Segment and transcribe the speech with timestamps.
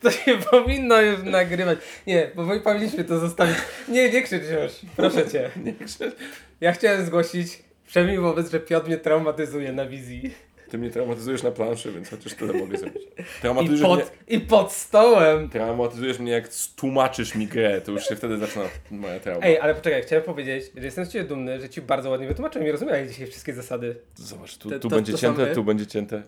[0.00, 1.78] To się powinno już nagrywać.
[2.06, 3.56] Nie, bo my powinniśmy to zostawić.
[3.88, 4.90] Nie, nie krzycz już.
[4.96, 5.50] Proszę cię.
[5.64, 6.14] Nie krzycz.
[6.60, 10.30] Ja chciałem zgłosić przynajmniej wobec, że Piotr mnie traumatyzuje na wizji.
[10.70, 13.02] Ty mnie traumatyzujesz na planszy, więc chociaż tyle mogę zrobić.
[13.18, 15.48] I Traumatyzujesz, mnie, pod, I pod stołem.
[15.48, 19.46] traumatyzujesz mnie jak tłumaczysz mi grę, to już się wtedy zaczyna moja trauma.
[19.46, 22.68] Ej, ale poczekaj, chciałem powiedzieć, że jestem z ciebie dumny, że ci bardzo ładnie wytłumaczyłem
[22.68, 23.96] i rozumiałeś dzisiaj wszystkie zasady.
[24.14, 26.22] Zobacz, tu, tu to- będzie to cięte, tu będzie cięte.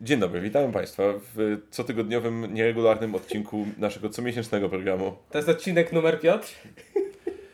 [0.00, 1.02] Dzień dobry, witamy Państwa
[1.34, 5.16] w cotygodniowym, nieregularnym odcinku naszego comiesięcznego programu.
[5.30, 6.48] To jest odcinek numer Piotr.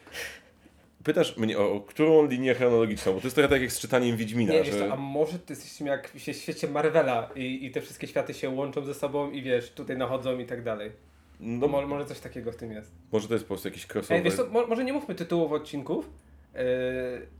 [1.05, 4.17] Pytasz mnie o, o którą linię chronologiczną, bo to jest trochę tak jak z czytaniem
[4.17, 4.79] Wiedźmina, Nie, że...
[4.79, 8.51] co, a może ty jesteśmy jak w świecie Marvela i, i te wszystkie światy się
[8.51, 10.93] łączą ze sobą i wiesz, tutaj nachodzą i tak dalej.
[11.41, 12.93] No, Mo, może coś takiego w tym jest.
[13.13, 14.19] może to jest po prostu jakiś crossover.
[14.19, 16.11] Ej, wiesz co, mo, może nie mówmy tytułów odcinków
[16.55, 16.61] yy,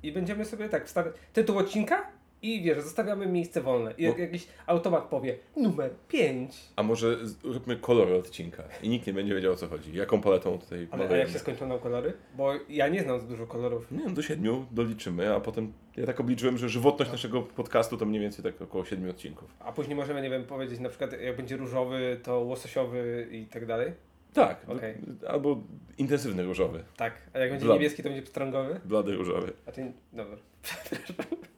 [0.03, 3.95] i będziemy sobie tak wstawiać tytuł odcinka i wiesz, zostawiamy miejsce wolne.
[3.99, 6.57] I jak Bo- jakiś automat powie numer 5.
[6.77, 9.97] A może zróbmy kolory odcinka i nikt nie będzie wiedział o co chodzi.
[9.97, 12.13] Jaką paletą tutaj Ale a jak się skończą nam kolory?
[12.37, 13.91] Bo ja nie znam dużo kolorów.
[13.93, 18.05] Nie wiem, do siedmiu doliczymy, a potem ja tak obliczyłem, że żywotność naszego podcastu to
[18.07, 19.55] mniej więcej tak około siedmiu odcinków.
[19.61, 23.67] A później możemy, nie wiem, powiedzieć na przykład jak będzie różowy, to łososiowy i tak
[23.67, 23.93] dalej.
[24.33, 25.63] Tak, do- albo
[25.99, 27.23] intensywny różowy, Tak.
[27.35, 27.75] A jak będzie Blad.
[27.79, 28.81] niebieski, to będzie pstrągowy?
[28.85, 29.53] blady różowy.
[29.67, 29.93] A ty...
[30.13, 30.37] Dobra.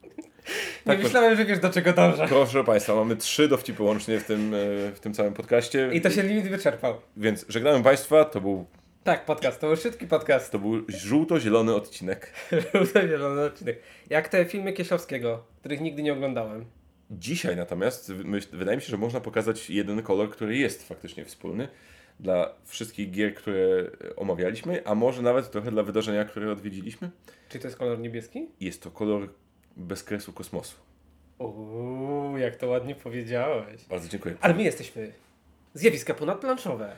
[0.84, 2.26] Tak, nie myślałem, że wiesz do czego dążę.
[2.28, 4.58] Proszę Państwa, mamy trzy dowcipy łącznie w tym, e,
[4.92, 6.94] w tym całym podcaście, I to się limit wyczerpał.
[7.16, 8.66] więc żegnamy Państwa, to był,
[9.04, 9.60] Tak, podcast.
[9.60, 10.52] To był szybki podcast.
[10.52, 12.32] to był żółto-zielony odcinek.
[13.10, 13.78] Zielony odcinek.
[14.10, 16.64] Jak te filmy Kieślowskiego, których nigdy nie oglądałem.
[17.10, 18.12] Dzisiaj natomiast
[18.52, 21.68] wydaje mi się, że można pokazać jeden kolor, który jest faktycznie wspólny
[22.20, 27.10] dla wszystkich gier, które omawialiśmy, a może nawet trochę dla wydarzenia, które odwiedziliśmy.
[27.48, 28.48] Czy to jest kolor niebieski?
[28.60, 29.28] Jest to kolor
[29.76, 30.76] bez kresu kosmosu.
[31.38, 33.84] Uuu, jak to ładnie powiedziałeś.
[33.84, 34.34] Bardzo dziękuję.
[34.40, 35.12] Ale my jesteśmy
[35.74, 36.96] zjawiska ponadplanszowe.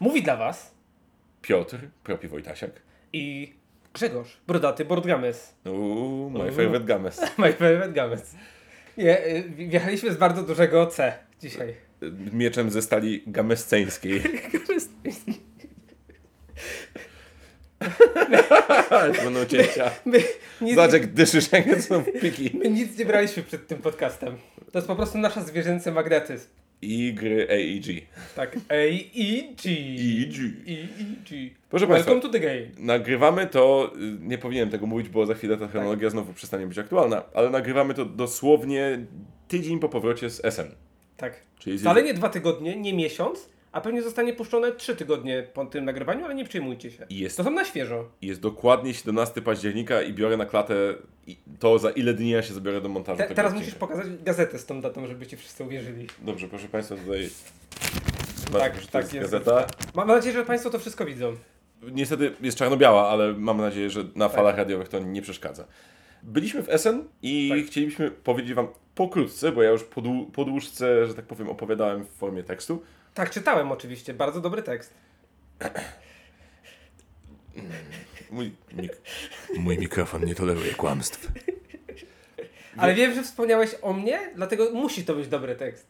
[0.00, 0.74] Mówi dla was
[1.42, 2.70] Piotr, Propi Wojtasiak.
[3.12, 3.54] i
[3.94, 5.54] Grzegorz, brodaty Bordgames.
[5.64, 7.20] Uuu, my favorite games.
[7.38, 8.34] My favorite Games.
[8.96, 11.68] Je, wjechaliśmy z bardzo dużego C dzisiaj.
[12.02, 14.22] Y, mieczem ze stali gamesceńskiej.
[14.66, 15.12] Korzystaj
[19.24, 19.90] Będą cięcia.
[20.04, 20.18] My
[20.60, 22.50] nic, Zobacz jak dyszysz, to są piki.
[22.54, 24.36] my nic nie braliśmy przed tym podcastem.
[24.72, 26.48] To jest po prostu nasza zwierzęcy magnetyzm.
[26.82, 28.06] I gry AEG.
[28.36, 28.56] Tak.
[28.68, 29.70] A-E-G.
[30.22, 30.36] EG.
[30.68, 31.50] E-E-G.
[31.70, 32.66] Proszę Welcome Państwa, to the game.
[32.78, 36.78] nagrywamy to, y, nie powinienem tego mówić, bo za chwilę ta chronologia znowu przestanie być
[36.78, 38.98] aktualna, ale nagrywamy to dosłownie
[39.48, 40.68] tydzień po powrocie z SN.
[41.16, 41.40] Tak.
[41.58, 45.84] Czyli Wcale nie dwa tygodnie, nie miesiąc, a pewnie zostanie puszczone trzy tygodnie po tym
[45.84, 47.06] nagrywaniu, ale nie przejmujcie się.
[47.10, 48.08] Jest- To są na świeżo.
[48.22, 50.74] jest dokładnie 17 października i biorę na klatę
[51.58, 53.58] to za ile dni ja się zabiorę do montażu Te, teraz odcinka.
[53.58, 56.06] musisz pokazać gazetę z tą datą, żeby ci wszyscy uwierzyli.
[56.22, 57.28] Dobrze, proszę Państwa, tutaj...
[58.52, 59.32] Tak, tak jest jest.
[59.32, 59.66] gazeta.
[59.94, 61.36] Mam nadzieję, że Państwo to wszystko widzą.
[61.92, 65.64] Niestety jest czarno-biała, ale mam nadzieję, że na falach radiowych to nie przeszkadza.
[66.22, 67.66] Byliśmy w Essen i Tak.
[67.66, 72.04] chcielibyśmy powiedzieć Wam pokrótce, bo ja już po, dłu- po dłużce, że tak powiem, opowiadałem
[72.04, 72.82] w formie tekstu.
[73.14, 74.14] Tak, czytałem oczywiście.
[74.14, 74.94] Bardzo dobry tekst.
[78.30, 78.96] Mój, mik-
[79.58, 81.28] mój mikrofon nie toleruje kłamstw.
[82.76, 85.86] Ale wiem, że wspomniałeś o mnie, dlatego musi to być dobry tekst.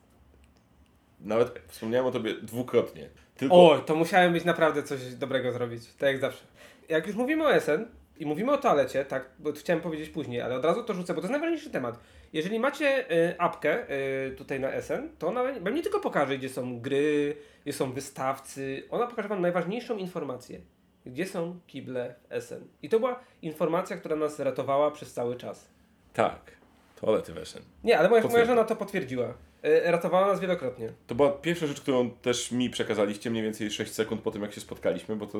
[1.21, 3.09] Nawet wspomniałem o Tobie dwukrotnie.
[3.37, 5.83] Tylko Oj, to musiałem być naprawdę coś dobrego zrobić.
[5.99, 6.45] Tak jak zawsze.
[6.89, 7.85] Jak już mówimy o SN
[8.19, 11.21] i mówimy o toalecie, tak, bo chciałem powiedzieć później, ale od razu to rzucę, bo
[11.21, 11.99] to jest najważniejszy temat.
[12.33, 16.49] Jeżeli macie y, apkę y, tutaj na SN, to ona wam nie tylko pokaże, gdzie
[16.49, 20.61] są gry, gdzie są wystawcy, ona pokaże wam najważniejszą informację.
[21.07, 22.65] Gdzie są kible w SN.
[22.83, 25.71] I to była informacja, która nas ratowała przez cały czas.
[26.13, 26.59] tak,
[27.01, 27.63] toalety w Essen.
[27.85, 29.35] Nie, ale moja, moja żona to potwierdziła.
[29.65, 30.93] Y, ratowała nas wielokrotnie.
[31.07, 34.53] To była pierwsza rzecz, którą też mi przekazaliście mniej więcej 6 sekund po tym, jak
[34.53, 35.39] się spotkaliśmy, bo to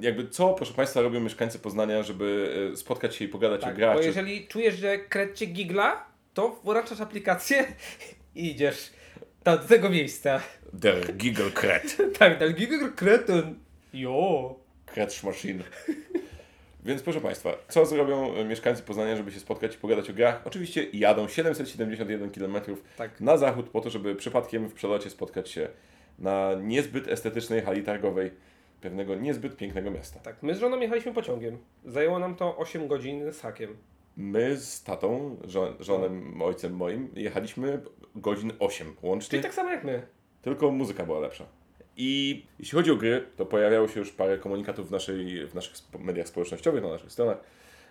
[0.00, 3.76] jakby co, proszę Państwa, robią mieszkańcy Poznania, żeby e, spotkać się i pogadać o Tak,
[3.76, 3.94] grach.
[3.94, 6.04] bo czy- jeżeli czujesz, że kret cię gigla,
[6.34, 7.64] to włączasz aplikację
[8.34, 8.90] i idziesz
[9.44, 10.40] do tego miejsca.
[10.72, 11.96] Der Gigelkret.
[12.18, 13.54] Tak, ten gigl kreton.
[13.94, 14.54] Jo.
[14.86, 15.64] Kretsch Machine.
[16.84, 20.40] Więc proszę Państwa, co zrobią e, mieszkańcy Poznania, żeby się spotkać i pogadać o grach?
[20.44, 22.56] Oczywiście jadą 771 km
[22.96, 23.20] Tak.
[23.20, 25.68] na zachód po to, żeby przypadkiem w przelocie spotkać się
[26.18, 28.30] na niezbyt estetycznej hali targowej
[28.82, 30.20] pewnego niezbyt pięknego miasta.
[30.20, 31.58] Tak, my z żoną jechaliśmy pociągiem.
[31.84, 33.76] Zajęło nam to 8 godzin z hakiem.
[34.16, 37.80] My z tatą, żo- żonem, ojcem moim, jechaliśmy
[38.14, 40.02] godzin 8 łącznie, Czyli tak samo jak my.
[40.42, 41.44] tylko muzyka była lepsza.
[41.96, 45.74] I jeśli chodzi o gry, to pojawiało się już parę komunikatów w, naszej, w naszych
[45.98, 47.40] mediach społecznościowych, na naszych stronach,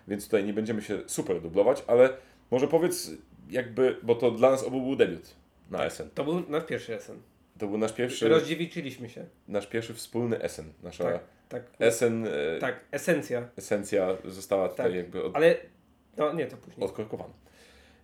[0.08, 2.10] więc tutaj nie będziemy się super dublować, ale
[2.50, 3.10] może powiedz,
[3.50, 5.34] jakby, bo to dla nas obu był debiut
[5.70, 6.10] na SN.
[6.14, 7.16] To był nasz pierwszy SN.
[7.62, 9.26] To był nasz pierwszy, Rozdziewiczyliśmy się.
[9.48, 10.72] nasz pierwszy wspólny SN.
[10.82, 11.92] Nasza Tak, tak.
[11.92, 13.48] SN, e, Tak, esencja.
[13.56, 14.94] esencja została tutaj Tak.
[14.94, 15.56] jakby od, Ale,
[16.16, 16.84] no nie, to później.
[16.86, 17.34] odkorkowana.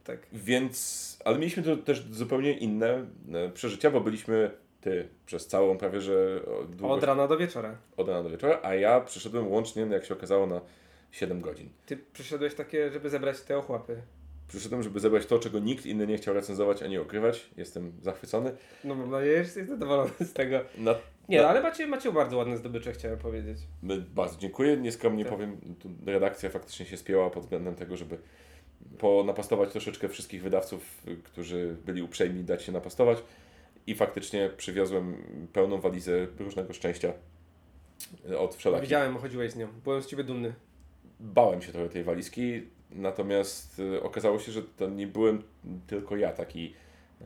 [0.04, 0.18] Tak.
[0.32, 4.50] Więc, ale mieliśmy tu też zupełnie inne e, przeżycia, bo byliśmy
[4.80, 7.76] ty przez całą prawie, że długość, Od rana do wieczora.
[7.96, 10.60] od rana do wieczora, a ja przyszedłem łącznie, jak się okazało, na
[11.10, 11.68] 7 godzin.
[11.86, 14.02] Ty przyszedłeś takie, żeby zebrać te ochłapy.
[14.48, 17.50] Przyszedłem, żeby zebrać to, czego nikt inny nie chciał recenzować ani okrywać.
[17.56, 18.52] Jestem zachwycony.
[18.84, 20.60] No mam nadzieję, że jesteś zadowolony z tego.
[20.78, 20.94] Na,
[21.28, 23.58] Nie, na, no, ale macie, macie bardzo ładne zdobycze, chciałem powiedzieć.
[24.14, 24.76] Bardzo dziękuję.
[24.76, 25.32] Nieskromnie Tak.
[25.32, 25.60] powiem,
[26.06, 28.18] redakcja faktycznie się spięła pod względem tego, żeby
[28.98, 33.18] ponapastować troszeczkę wszystkich wydawców, którzy byli uprzejmi dać się napastować.
[33.86, 35.16] I faktycznie przywiozłem
[35.52, 37.12] pełną walizę różnego szczęścia
[38.30, 38.82] y, od wszelakich.
[38.88, 39.68] Widziałem, chodziłeś z nią.
[39.84, 40.54] Byłem z ciebie dumny.
[41.20, 45.42] Bałem się trochę tej walizki, natomiast y, okazało się, że to nie byłem
[45.86, 46.74] tylko ja taki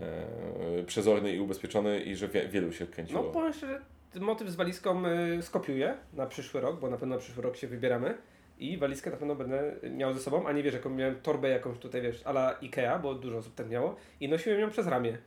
[0.01, 3.23] e, przezorny i ubezpieczony i że wie, wielu się No kręciło.
[3.25, 3.81] powiem szczerze,
[4.21, 7.67] motyw z walizką y, skopiuję na przyszły rok, bo na pewno na przyszły rok się
[7.67, 8.15] wybieramy.
[8.59, 11.79] I walizkę na pewno będę miał ze sobą, a nie wiesz, jaką miałem torbę jakąś
[11.79, 13.97] tutaj, wiesz, ala Ikea, bo dużo osób tak miało.
[14.21, 15.19] I nosiłem ją przez ramię.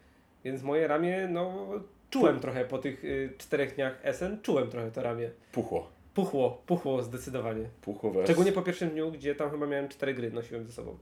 [0.44, 1.68] Więc moje ramię, no,
[2.10, 5.30] czułem trochę po tych y, czterech dniach SN, czułem trochę to ramię.
[5.52, 5.90] Puchło.
[6.16, 7.70] Puchło, puchło zdecydowanie.
[7.82, 8.26] Puchło wraz.
[8.26, 10.98] Szczególnie po pierwszym dniu, gdzie tam chyba miałem cztery gry, nosiłem ze sobą.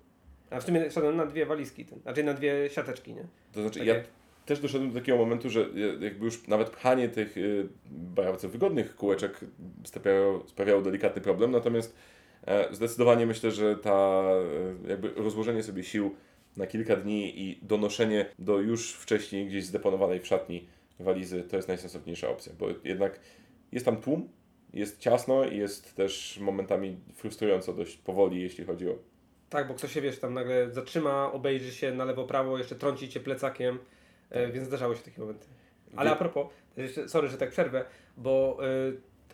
[0.50, 3.25] A w sumie szedłem na dwie walizki, ten, znaczy na dwie siateczki, nie?
[3.51, 4.04] To znaczy, Takie- ja
[4.45, 8.95] też doszedłem do takiego momentu, że ja- jakby już nawet pchanie tych y, bardzo wygodnych
[8.95, 9.39] kółeczek
[9.83, 11.95] sprawiało, sprawiało delikatny problem, natomiast
[12.48, 14.24] e, zdecydowanie myślę, że ta
[14.86, 16.16] e, jakby rozłożenie sobie sił
[16.57, 20.68] na kilka dni i donoszenie do już wcześniej gdzieś zdeponowanej w szatni
[21.00, 23.19] walizy to jest najsensowniejsza opcja, bo jednak
[23.71, 24.30] jest tam tłum,
[24.73, 28.95] jest ciasno i jest też momentami frustrująco dość powoli, jeśli chodzi o
[29.49, 33.09] Tak, bo ktoś się, wiesz, tam nagle zatrzyma, obejrzy się na lewo, prawo, jeszcze trąci
[33.09, 33.79] cię plecakiem,
[34.29, 35.45] e, więc zdarzały się takie momenty.
[35.95, 36.47] Ale a propos,
[36.77, 37.85] jeszcze, sorry, że tak przerwę,
[38.17, 38.57] bo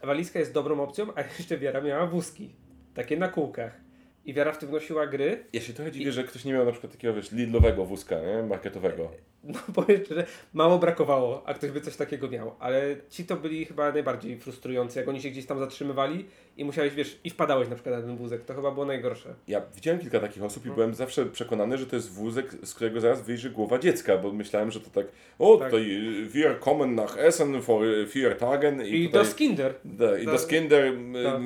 [0.04, 2.56] y, walizka jest dobrą opcją, a jeszcze Wiara miała wózki,
[2.94, 3.89] takie na kółkach.
[4.30, 6.72] I Wiara w tym nosiła gry, Ja się trochę dziwię, że ktoś nie miał na
[6.72, 8.44] przykład takiego, wiesz, Lidlowego wózka, nie?
[8.44, 9.12] Marketowego.
[9.44, 12.56] no powiem szczerze, mało brakowało, a ktoś by coś takiego miał.
[12.60, 16.26] Ale ci to byli chyba najbardziej frustrujący, jak oni się gdzieś tam zatrzymywali
[16.58, 19.34] i musiałeś, wiesz, i wpadałeś na przykład na ten wózek, to chyba było najgorsze.
[19.48, 23.02] Ja widziałem kilka takich osób i byłem zawsze przekonany, że to jest wózek, z którego
[23.02, 25.06] zaraz wyjrzy głowa dziecka, bo myślałem, że to tak,
[25.40, 25.68] o Tak.
[25.68, 25.92] tutaj
[26.24, 29.74] y, wir kommen nach Essen vor y, vier Tagen i, I tutaj, das Kinder.
[29.86, 31.42] da, i da- das Kinder y, tak.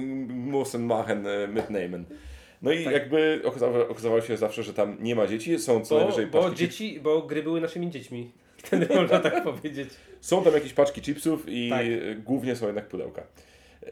[0.51, 2.05] müssen machen, y, mitnehmen.
[2.63, 2.93] No i Tak.
[2.93, 6.41] jakby okazało, okazało się zawsze, że tam nie ma dzieci, są co Bo, najwyżej bo
[6.41, 8.31] paczki chip- dzieci, bo gry były naszymi dziećmi.
[8.57, 9.89] Wtedy można tak powiedzieć.
[10.21, 12.23] Są tam jakieś paczki chipsów i Tak.
[12.23, 13.21] głównie są jednak pudełka.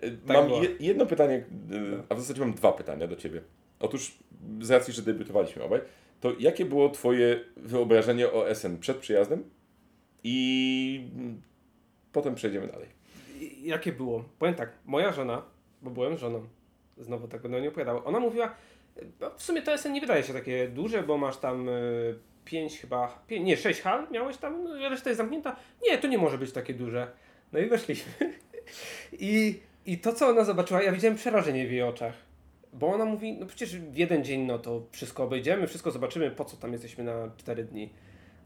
[0.04, 0.64] Y, mam było.
[0.64, 1.44] je, jedno pytanie, y,
[2.10, 3.42] a w zasadzie mam dwa pytania do Ciebie.
[3.80, 4.18] Otóż
[4.62, 5.80] z racji, że debiutowaliśmy obaj,
[6.22, 9.44] to jakie było Twoje wyobrażenie o SN przed przyjazdem
[10.24, 11.10] i
[12.14, 12.88] potem przejdziemy dalej.
[13.64, 14.24] Jakie było?
[14.40, 15.42] Powiem tak, moja żona,
[15.82, 16.48] bo byłem żoną,
[17.01, 18.55] znowu tak będę o niej opowiadał, ona mówiła,
[19.20, 22.15] no w sumie to SN nie wydaje się takie duże, bo masz tam y,
[22.46, 25.55] pięć chyba, pięć, nie, sześć hal miałeś tam, no, reszta jest zamknięta.
[25.84, 27.12] Nie, to nie może być takie duże.
[27.53, 28.12] No i weszliśmy.
[29.20, 32.13] I, I to, co ona zobaczyła, ja widziałem przerażenie w jej oczach.
[32.74, 36.46] Bo ona mówi, no przecież w jeden dzień no to wszystko obejdziemy, wszystko zobaczymy, po
[36.46, 37.89] co tam jesteśmy na cztery dni.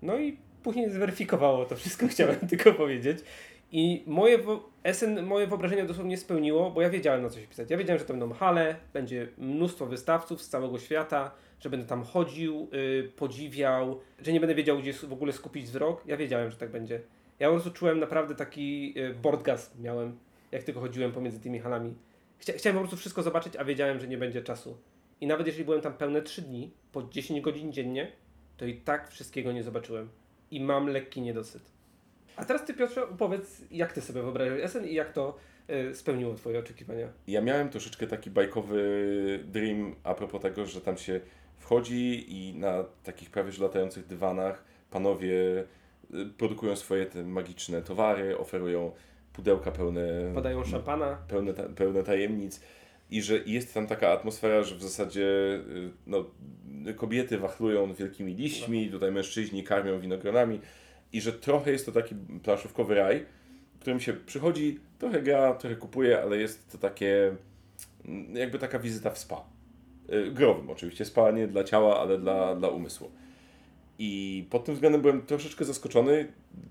[0.01, 3.19] No i później zweryfikowało to wszystko, chciałem tylko powiedzieć.
[3.71, 4.39] I moje,
[4.93, 7.69] SN, moje wyobrażenie dosłownie spełniło, bo ja wiedziałem na co się pisać.
[7.69, 12.03] Ja wiedziałem, że to będą hale, będzie mnóstwo wystawców z całego świata, że będę tam
[12.03, 16.03] chodził, y, podziwiał, że nie będę wiedział, gdzie w ogóle skupić wzrok.
[16.05, 17.01] Ja wiedziałem, że tak będzie.
[17.39, 20.17] Ja po prostu czułem naprawdę taki y, boardgas miałem,
[20.51, 21.95] jak tylko chodziłem pomiędzy tymi halami.
[22.37, 24.77] Chcia, chciałem po prostu wszystko zobaczyć, a wiedziałem, że nie będzie czasu.
[25.21, 28.11] I nawet jeżeli byłem tam pełne 3 dni, po 10 godzin dziennie,
[28.57, 30.09] to i tak wszystkiego nie zobaczyłem.
[30.51, 31.74] I mam lekki niedosyt.
[32.37, 35.37] A teraz ty Piotrze opowiedz, jak ty sobie wyobrażasz SN i jak to
[35.69, 37.07] y, spełniło twoje oczekiwania.
[37.27, 38.79] Ja miałem troszeczkę taki bajkowy
[39.45, 41.19] dream a propos tego, że tam się
[41.57, 45.63] wchodzi i na takich prawie że latających dywanach panowie
[46.13, 48.91] y, produkują swoje te magiczne towary, oferują
[49.33, 51.17] pudełka pełne, Podają szampana.
[51.27, 52.61] pełne, ta, pełne tajemnic
[53.11, 56.25] i że jest tam taka atmosfera, że w zasadzie y, no,
[56.95, 60.59] kobiety wachlują wielkimi liśćmi, tutaj mężczyźni karmią winogronami
[61.13, 63.25] i że trochę jest to taki planszówkowy raj,
[63.75, 67.35] w którym się przychodzi, trochę gra, trochę kupuje, ale jest to takie
[68.05, 69.43] mm, jakby taka wizyta w spa.
[70.13, 73.11] Y, Growym oczywiście, spa nie dla ciała, ale dla, dla umysłu.
[73.99, 76.27] I pod tym względem byłem troszeczkę zaskoczony,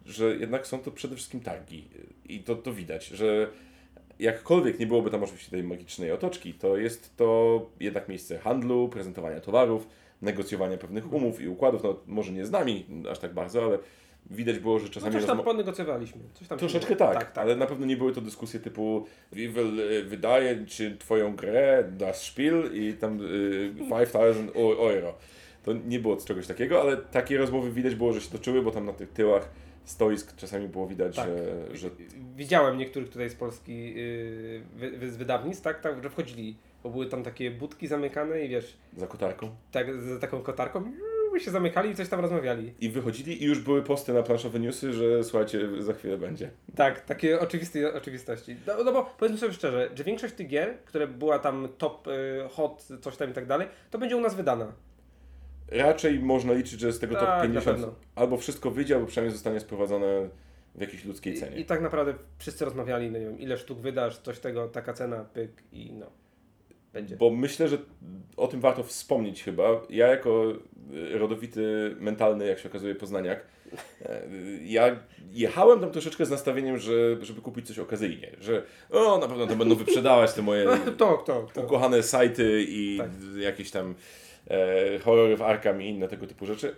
[0.06, 1.88] że jednak są to przede wszystkim targi.
[2.28, 3.50] I to, to widać, że
[4.18, 9.40] jakkolwiek nie byłoby tam oczywiście tej magicznej otoczki, to jest to jednak miejsce handlu, prezentowania
[9.40, 9.88] towarów,
[10.22, 13.78] negocjowania pewnych umów i układów, no może nie z nami aż tak bardzo, ale
[14.30, 15.12] widać było, że No czasami...
[15.12, 16.20] coś tam rozma- ponegocjowaliśmy.
[16.34, 17.12] Coś tam Troszeczkę było.
[17.12, 21.84] tak, ale na pewno nie były to dyskusje typu Vivel y, wydaje ci twoją grę,
[21.98, 25.14] das Spiel i tam y, 5000 o- euro.
[25.64, 28.86] To nie było czegoś takiego, ale takie rozmowy widać było, że się toczyły, bo tam
[28.86, 29.48] na tych tyłach
[29.84, 31.28] stoisk czasami było widać, Tak.
[31.28, 31.90] że, że
[32.36, 34.62] Widziałem niektórych tutaj z Polski yy,
[34.98, 38.76] wy, z wydawnictw, tak, tak, że wchodzili, bo były tam takie budki zamykane i wiesz,
[38.96, 39.50] za kotarką.
[39.72, 40.92] tak z taką kotarką
[41.34, 42.74] by się zamykali i coś tam rozmawiali.
[42.80, 46.50] I wychodzili i już były posty na planszowe newsy, że słuchajcie, za chwilę będzie.
[46.76, 48.56] Tak, takie oczywiste oczywistości.
[48.66, 52.10] No, no bo powiedzmy sobie szczerze, że większość tych gier, które była tam top, y,
[52.50, 54.72] hot, coś tam i tak dalej, to będzie u nas wydana.
[55.68, 57.94] Raczej można liczyć, że z tego Tak, top na 50 pewno.
[58.14, 60.28] albo wszystko wyjdzie, albo przynajmniej zostanie sprowadzone
[60.74, 61.56] w jakiejś ludzkiej cenie.
[61.56, 64.92] I, I tak naprawdę wszyscy rozmawiali, no nie wiem, ile sztuk wydasz, coś tego, taka
[64.92, 66.06] cena, pyk i no,
[66.94, 67.16] będzie.
[67.16, 67.78] Bo myślę, że
[68.36, 69.82] o tym warto wspomnieć chyba.
[69.90, 70.52] Ja jako
[71.12, 73.46] y, rodowity, mentalny, jak się okazuje, poznaniak,
[74.02, 74.22] e,
[74.62, 75.00] ja
[75.32, 76.92] jechałem tam troszeczkę z nastawieniem, że,
[77.24, 80.64] żeby kupić coś okazyjnie, że o, na pewno to będą wyprzedawać te moje
[80.98, 81.60] To, to, to.
[81.62, 83.10] ukochane sajty i Tak.
[83.38, 83.94] jakieś tam
[84.50, 86.76] e, horrory w Arkham i inne tego typu rzeczy.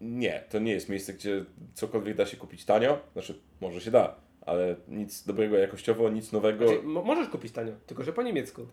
[0.00, 2.98] Nie, to nie jest miejsce, gdzie cokolwiek da się kupić tanio.
[3.12, 4.14] Znaczy, może się da,
[4.46, 6.66] ale nic dobrego jakościowo, nic nowego.
[6.68, 8.66] Znaczy, mo- możesz kupić tanio, tylko że po niemiecku.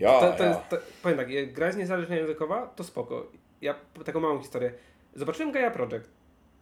[0.00, 0.48] Ja, To, to ja.
[0.48, 3.26] jest, to, powiem tak, jak gra jest niezależna językowa, to spoko.
[3.60, 4.72] Ja taką małą historię.
[5.14, 6.10] Zobaczyłem Gaia Project.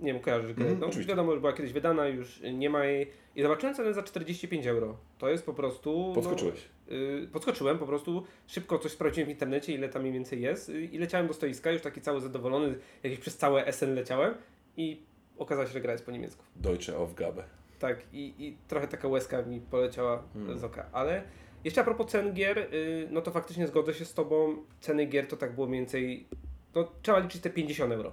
[0.00, 0.62] Nie wiem, kojarzysz grę.
[0.64, 1.09] Mhm, no, oczywiście.
[1.12, 3.11] wiadomo, że była kiedyś wydana, już nie ma jej.
[3.37, 4.97] I zobaczyłem cenę za 45 euro.
[5.18, 6.12] To jest po prostu...
[6.14, 6.68] Podskoczyłeś.
[6.88, 6.95] No,
[7.33, 10.68] podskoczyłem, po prostu szybko coś sprawdziłem w internecie, ile tam mniej więcej jest.
[10.68, 14.35] Y, I leciałem do stoiska, już taki cały zadowolony, jakiś przez całe SN leciałem.
[14.76, 15.02] I
[15.38, 16.45] okazało się, że gra jest po niemiecku.
[16.57, 17.45] Deutsche Aufgabe.
[17.78, 20.59] Tak, i, i trochę taka łezka mi poleciała Hmm.
[20.59, 20.87] z oka.
[20.92, 21.23] Ale
[21.64, 24.56] jeszcze a propos cen gier, y, no to faktycznie zgodzę się z Tobą.
[24.80, 26.26] Ceny gier to tak było mniej więcej,
[26.74, 28.12] no trzeba liczyć te 50 euro.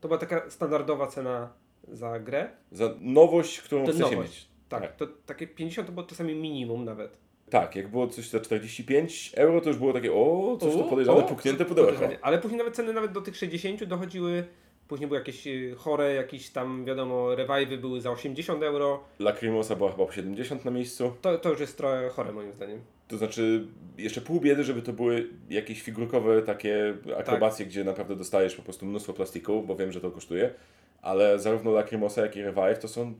[0.00, 1.52] To była taka standardowa cena
[1.88, 2.48] za grę.
[2.72, 4.30] Za nowość, którą To chcecie nowość.
[4.30, 4.48] mieć.
[4.68, 4.96] Tak, Tak.
[4.96, 7.16] to takie 50 to było czasami minimum nawet.
[7.50, 10.84] Tak, jak było coś za 45 euro, to już było takie, o, coś tu O,
[10.84, 11.92] podejrzane, o, puknięte pudełko.
[12.22, 14.44] Ale później nawet ceny nawet do tych 60 dochodziły,
[14.88, 19.04] później były jakieś y, chore, jakieś tam wiadomo, revive'y były za 80 euro.
[19.18, 21.12] Lacrimosa była chyba po 70 na miejscu.
[21.22, 22.80] To, to już jest trochę chore moim zdaniem.
[23.08, 23.66] To znaczy,
[23.98, 28.86] jeszcze pół biedy, żeby to były jakieś figurkowe takie akrobacje, gdzie naprawdę dostajesz po prostu
[28.86, 30.54] mnóstwo plastiku, bo wiem, że to kosztuje.
[31.02, 33.14] Ale zarówno Lacrimosa, jak i Revive to są,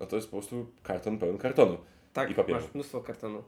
[0.00, 1.78] no to jest po prostu karton pełen kartonu.
[2.12, 2.60] Tak, I papieru.
[2.60, 3.42] masz mnóstwo kartonu.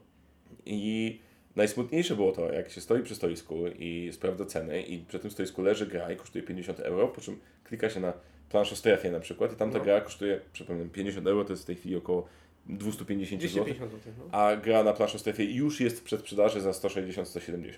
[0.65, 1.19] I
[1.55, 5.61] najsmutniejsze było to, jak się stoi przy stoisku i sprawdza ceny i przy tym stoisku
[5.61, 8.13] leży gra i kosztuje 50 euro, po czym klika się na
[8.49, 9.83] planszę strefie na przykład i tam ta No.
[9.83, 12.27] gra kosztuje, przypomnę, 50 euro to jest w tej chwili około
[12.65, 14.13] 250 zł, 250 zł.
[14.17, 14.39] No.
[14.39, 17.71] a gra na planszy strefie już jest w przedsprzedaży za 160-170.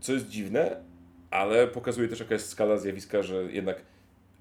[0.00, 0.76] Co jest dziwne,
[1.30, 3.82] ale pokazuje też jaka jest skala zjawiska, że jednak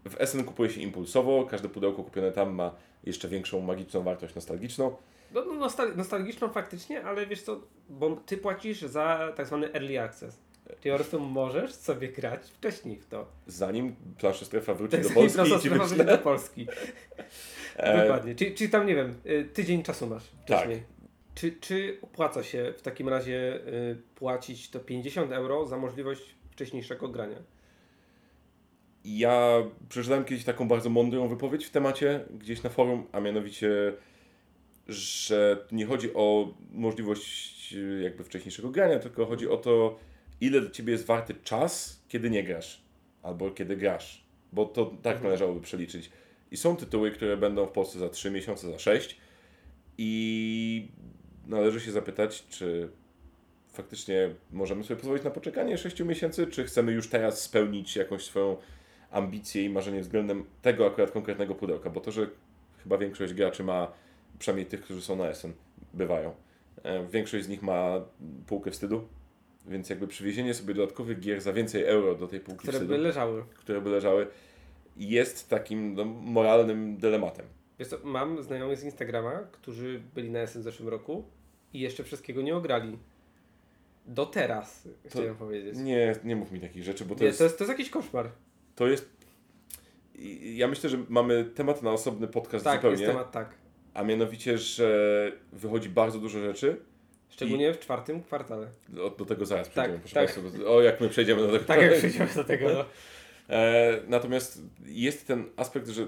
[0.06, 4.96] w SN kupuje się impulsowo, każde pudełko kupione tam ma jeszcze większą magiczną wartość nostalgiczną.
[5.32, 10.02] No, no nostal- nostalgiczną faktycznie, ale wiesz co, bo ty płacisz za tak zwany early
[10.02, 10.40] access.
[10.80, 13.28] Czyli po prostu możesz sobie grać wcześniej w to.
[13.48, 16.68] zanim plansza strefa wróci Tak do zanim Polski ci Strefa wróci do Polski.
[17.76, 18.36] E, Dokładnie.
[18.36, 20.84] Czyli, czyli tam, nie wiem, y, tydzień czasu masz wcześniej.
[21.36, 27.08] Czy, czy opłaca się w takim razie y, płacić to 50 euro za możliwość wcześniejszego
[27.10, 27.38] grania?
[29.06, 33.94] Ja przeczytałem kiedyś taką bardzo mądrą wypowiedź w temacie gdzieś na forum, a mianowicie,
[34.88, 40.00] że nie chodzi o możliwość e, jakby wcześniejszego grania, tylko chodzi o to,
[40.41, 42.82] ile dla Ciebie jest warty czas, kiedy nie grasz,
[43.24, 45.24] albo kiedy grasz, bo to tak Mhm.
[45.24, 46.12] należałoby przeliczyć.
[46.51, 49.17] I są tytuły, które będą w Polsce za 3 miesiące, za 6
[49.98, 50.88] i
[51.48, 52.89] należy się zapytać, czy
[53.74, 58.58] faktycznie możemy sobie pozwolić na poczekanie 6 miesięcy, czy chcemy już teraz spełnić jakąś swoją
[59.12, 62.27] ambicje i marzenie względem tego akurat konkretnego pudełka, bo to, że
[62.84, 63.91] chyba większość graczy ma,
[64.39, 65.51] przynajmniej tych, którzy są na SN,
[65.94, 66.36] bywają.
[66.84, 68.01] E, Większość z nich ma
[68.48, 69.08] półkę wstydu,
[69.67, 72.98] więc jakby przywiezienie sobie dodatkowych gier za więcej euro do tej półki Które wstydu, by
[72.98, 73.44] leżały.
[73.56, 74.27] które by leżały,
[74.98, 77.46] jest takim no, moralnym dylematem.
[77.79, 81.24] Wiesz co, mam znajomych z Instagrama, którzy byli na SN w zeszłym roku
[81.74, 82.98] i jeszcze wszystkiego nie ograli.
[84.06, 85.77] Do teraz, chciałem powiedzieć.
[85.77, 87.89] Nie, nie mów mi takich rzeczy, bo to Nie, jest, to, jest, to jest jakiś
[87.89, 88.29] koszmar.
[88.75, 89.10] to jest...
[90.41, 93.56] Ja myślę, że mamy temat na osobny podcast Tak, zupełnie, jest temat tak.
[93.98, 96.77] A mianowicie, że wychodzi bardzo dużo rzeczy,
[97.30, 98.68] Szczególnie w czwartym kwartale.
[98.89, 100.34] Do, do tego zaraz przejdziemy, proszę tak.
[100.34, 100.70] Państwa.
[100.70, 101.66] O, jak my przejdziemy do tego.
[101.66, 102.70] Tak jak przejdziemy do tego.
[102.74, 102.86] No.
[103.56, 106.08] E, natomiast jest ten aspekt, że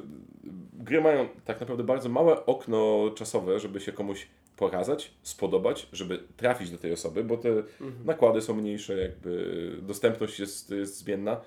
[0.73, 6.71] gry mają tak naprawdę bardzo małe okno czasowe, żeby się komuś pokazać, spodobać, żeby trafić
[6.71, 8.05] do tej osoby, bo te Mhm.
[8.05, 11.41] nakłady są mniejsze, jakby dostępność jest, jest zmienna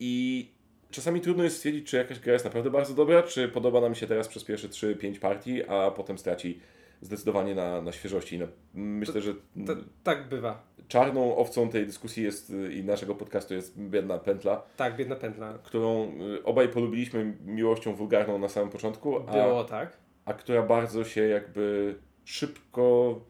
[0.00, 0.48] i
[0.92, 4.06] czasami trudno jest stwierdzić, czy jakaś gra jest naprawdę bardzo dobra, czy podoba nam się
[4.06, 6.60] teraz przez pierwsze 3-5 partii, a potem straci
[7.00, 8.38] zdecydowanie na, na świeżości.
[8.38, 9.72] Na, myślę, że To,
[10.04, 10.62] tak bywa.
[10.88, 15.58] czarną owcą tej dyskusji jest y, i naszego podcastu jest biedna pętla, Tak, biedna pętla.
[15.62, 19.96] którą y, obaj polubiliśmy miłością wulgarną na samym początku, a, Było tak.
[20.24, 21.94] a która bardzo się jakby
[22.24, 23.20] szybko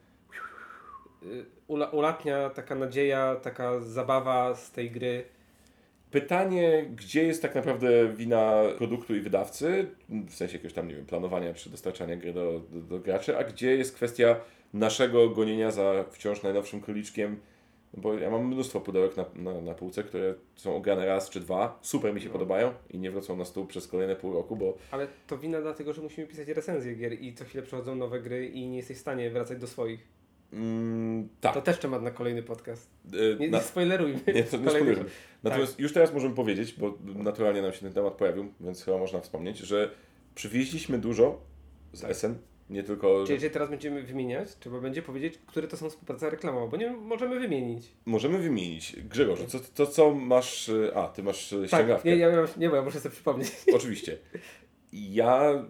[1.23, 5.25] Y, Ula, ulatnia taka nadzieja, taka zabawa z tej gry.
[6.13, 11.07] Pytanie, gdzie jest tak naprawdę wina produktu i wydawcy, w sensie jakiegoś tam, nie wiem,
[11.07, 14.37] planowania czy dostarczania gry do, do, do graczy, a gdzie jest kwestia
[14.73, 17.41] naszego gonienia za wciąż najnowszym króliczkiem,
[17.95, 21.41] No bo ja mam mnóstwo pudełek na, na, na półce, które są ograne raz czy
[21.41, 22.33] dwa, super mi się No.
[22.33, 25.93] podobają i nie wrócą na stół przez kolejne pół roku, bo Ale to wina dlatego,
[25.93, 29.01] że musimy pisać recenzje gier i co chwilę przychodzą nowe gry i nie jesteś w
[29.01, 30.22] stanie wracać do swoich.
[30.53, 32.91] Mm, tak, To też temat na kolejny podcast.
[33.15, 34.21] y, Nie, na, nie spoilerujmy.
[34.27, 35.05] Nie, nie.
[35.43, 39.21] Natomiast już teraz możemy powiedzieć, bo naturalnie nam się ten temat pojawił, więc chyba można
[39.21, 39.91] wspomnieć, że
[40.35, 41.41] przywieźliśmy dużo
[41.93, 42.11] z Tak.
[42.11, 42.35] Essen,
[42.71, 43.23] nie tylko...
[43.25, 46.91] Czyli jeżeli teraz będziemy wymieniać, trzeba będzie powiedzieć, które to są współpraca reklamowa, bo nie
[46.91, 47.93] możemy wymienić.
[48.07, 48.97] Możemy wymienić.
[49.11, 50.69] Grzegorz, co, to co masz...
[50.69, 52.09] y, A, ty masz y, Tak, ściągawkę.
[52.09, 53.53] nie, ja, nie, bo ja muszę sobie przypomnieć.
[53.75, 54.19] Oczywiście.
[54.93, 55.65] Ja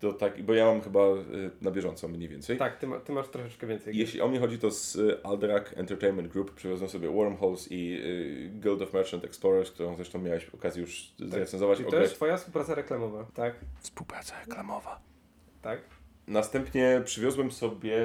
[0.00, 2.58] to tak, bo ja mam chyba y, na bieżąco mniej więcej.
[2.58, 3.96] Tak, ty, ma, ty masz troszeczkę więcej.
[3.96, 8.50] Jeśli o mnie chodzi, to z y, Alderac Entertainment Group przywiozłem sobie Wormholes i y,
[8.60, 11.80] Guild of Merchant Explorers, którą zresztą miałeś okazję już zrecenzować.
[11.80, 13.54] I to jest twoja współpraca reklamowa, tak?
[13.80, 15.00] Współpraca reklamowa.
[15.62, 15.80] Tak.
[16.26, 17.96] Następnie przywiozłem sobie.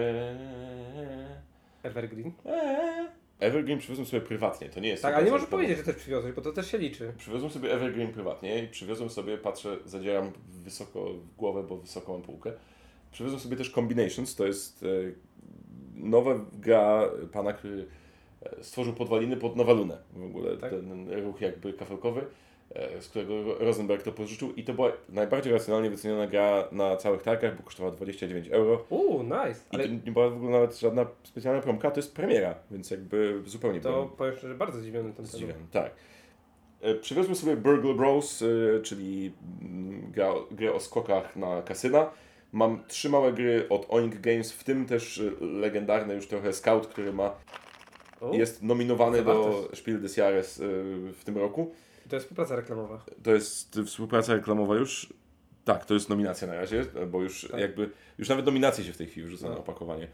[1.84, 2.32] Evergreen.
[2.46, 3.23] Eee.
[3.40, 5.04] Evergreen przywiozłem sobie prywatnie, to nie jest.
[5.04, 7.14] Tak, ale nie możesz powiedzieć, że też przywiozłeś, bo to też się liczy.
[7.18, 12.22] Przywiozłem sobie Evergreen prywatnie i przywiozłem sobie, patrzę, zadzieram wysoko w głowę, bo wysoko mam
[12.22, 12.52] półkę.
[13.12, 14.88] Przywiozłem sobie też Combinations, to jest e,
[15.96, 17.86] nowa gra pana, który
[18.42, 19.98] e, stworzył podwaliny pod Nowa Lunę.
[20.14, 20.72] W ogóle Tak.
[20.72, 22.26] ten ruch jakby kafelkowy,
[23.00, 27.58] z którego Rosenberg to pożyczył i to była najbardziej racjonalnie wyceniona gra na całych targach,
[27.58, 28.86] bo kosztowała 29 euro.
[28.90, 29.60] Uuu, nice.
[29.72, 32.92] I Ale to nie była w ogóle nawet żadna specjalna promka, to jest premiera, więc
[32.92, 35.54] jakby zupełnie to byłem powiem szczerze, bardzo zdziwiony tym zdziwiony.
[35.72, 35.92] Tak.
[36.82, 42.10] E, Przywiozłem sobie Burgle Bros, e, czyli mm, gra, grę o skokach na kasyna.
[42.52, 46.88] Mam trzy małe gry od Oink Games, w tym też e, legendarny już trochę Scout,
[46.88, 47.36] który ma,
[48.22, 49.70] U, jest nominowany do.
[49.74, 50.64] Spiel des Jahres e,
[51.14, 51.72] w tym roku.
[52.14, 53.06] To jest współpraca reklamowa.
[53.24, 55.14] To jest współpraca reklamowa już.
[55.66, 57.60] Tak, to jest nominacja na razie, bo już Tak.
[57.62, 59.60] jakby, już nawet nominacje się w tej chwili wrzuca na No.
[59.60, 60.08] opakowanie.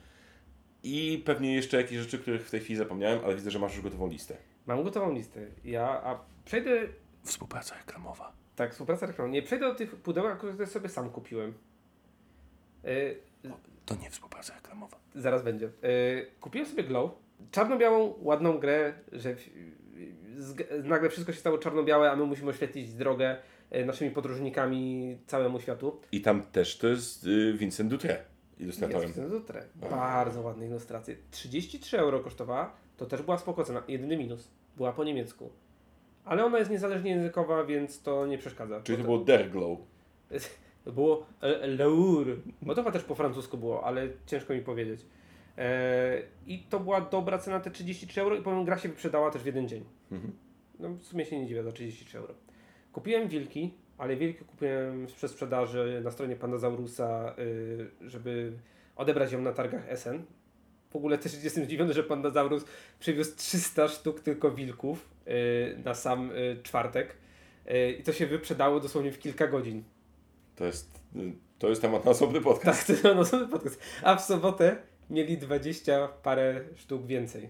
[0.84, 3.84] I pewnie jeszcze jakieś rzeczy, których w tej chwili zapomniałem, ale widzę, że masz już
[3.84, 4.38] gotową listę.
[4.68, 5.40] Mam gotową listę.
[5.66, 6.88] Ja, a przejdę,
[7.24, 8.34] Współpraca reklamowa.
[8.56, 9.34] tak, współpraca reklamowa.
[9.34, 11.54] Nie przejdę do tych pudełek, które sobie sam kupiłem.
[12.86, 13.18] Y,
[13.86, 14.98] To nie współpraca reklamowa.
[15.16, 15.66] Zaraz będzie.
[15.66, 17.12] Yy, kupiłem sobie Glow.
[17.52, 19.36] Czarno-białą, ładną grę, że
[20.84, 23.38] nagle wszystko się stało czarno-białe, a my musimy oświetlić drogę
[23.76, 26.00] y, naszymi podróżnikami całemu światu.
[26.12, 28.24] I tam też to jest y, Vincent Dutre,
[28.60, 29.12] ilustratorem.
[29.12, 29.64] W Dutre.
[29.76, 31.16] Bardzo ładne ilustracje.
[31.32, 33.84] 33 euro kosztowała, to też była spoko cena.
[33.88, 34.48] Jedyny minus.
[34.78, 35.50] Była po niemiecku.
[36.26, 38.82] Ale ona jest niezależnie językowa, więc to nie przeszkadza.
[38.82, 39.80] Czyli to było Der Glow.
[40.84, 42.28] To było e, Leur,
[42.62, 45.06] bo to chyba też po francusku było, ale ciężko mi powiedzieć.
[45.60, 49.42] E, I to była dobra cena, te 33 euro i powiem, gra się wyprzedała też
[49.42, 49.86] w jeden dzień.
[50.12, 50.34] Mhm.
[50.80, 52.34] No w sumie się nie dziwię za 33 euro.
[52.94, 58.54] Kupiłem wilki, ale wilki kupiłem przez sprzedaży na stronie Pandazaurusa, y, żeby
[58.96, 60.24] odebrać ją na targach SN.
[60.90, 62.66] W ogóle też jestem zdziwiony, że Pandazaurus
[63.00, 67.18] przywiózł 300 sztuk tylko wilków y, na sam y, czwartek.
[68.00, 69.84] I to się wyprzedało dosłownie w kilka godzin.
[70.56, 71.02] To jest,
[71.60, 72.88] to jest temat na osobny podcast.
[72.88, 73.80] Tak, to jest no, podcast.
[74.04, 74.78] A w sobotę
[75.10, 77.50] mieli 20 parę sztuk więcej.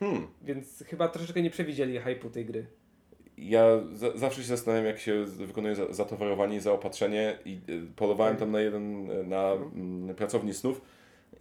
[0.00, 0.26] Hmm.
[0.42, 2.66] Więc chyba troszeczkę nie przewidzieli hype'u tej gry.
[3.38, 8.36] Ja za, zawsze się zastanawiam, jak się wykonuje za, zatowarowanie i zaopatrzenie i y, polowałem
[8.36, 10.80] tam na jeden, y, na mm, pracowni snów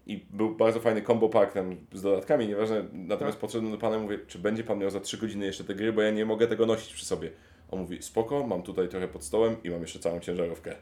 [0.05, 3.41] i był bardzo fajny combo pack tam z dodatkami, nieważne, natomiast Tak.
[3.41, 5.93] podszedłem do pana i mówię, czy będzie pan miał za 3 godziny jeszcze te gry,
[5.93, 7.31] bo ja nie mogę tego nosić przy sobie.
[7.73, 10.75] On mówi, spoko, mam tutaj trochę pod stołem i mam jeszcze całą ciężarówkę.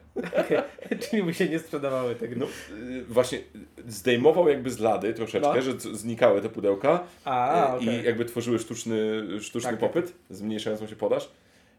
[1.10, 2.36] Czyli mu się nie sprzedawały te gry.
[2.40, 3.42] No y, właśnie y,
[3.86, 5.62] zdejmował jakby z lady troszeczkę, No.
[5.62, 9.90] że znikały te pudełka A, y, i jakby tworzyły sztuczny, sztuczny Tak, tak.
[9.90, 11.30] popyt, zmniejszającą się podaż.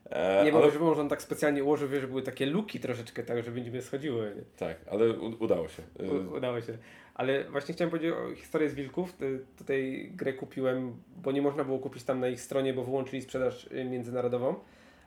[0.10, 2.80] E, Nie, ale, bo że może on tak specjalnie ułożył, wie, że były takie luki
[2.80, 4.34] troszeczkę tak, żeby nie schodziły.
[4.36, 4.41] Nie?
[4.58, 5.84] Tak, ale u, udało się.
[6.32, 6.78] U, udało się.
[7.15, 9.13] Ale właśnie chciałem powiedzieć o historię z wilków.
[9.58, 13.69] Tutaj grę kupiłem, bo nie można było kupić tam na ich stronie, bo wyłączyli sprzedaż
[13.86, 14.56] międzynarodową.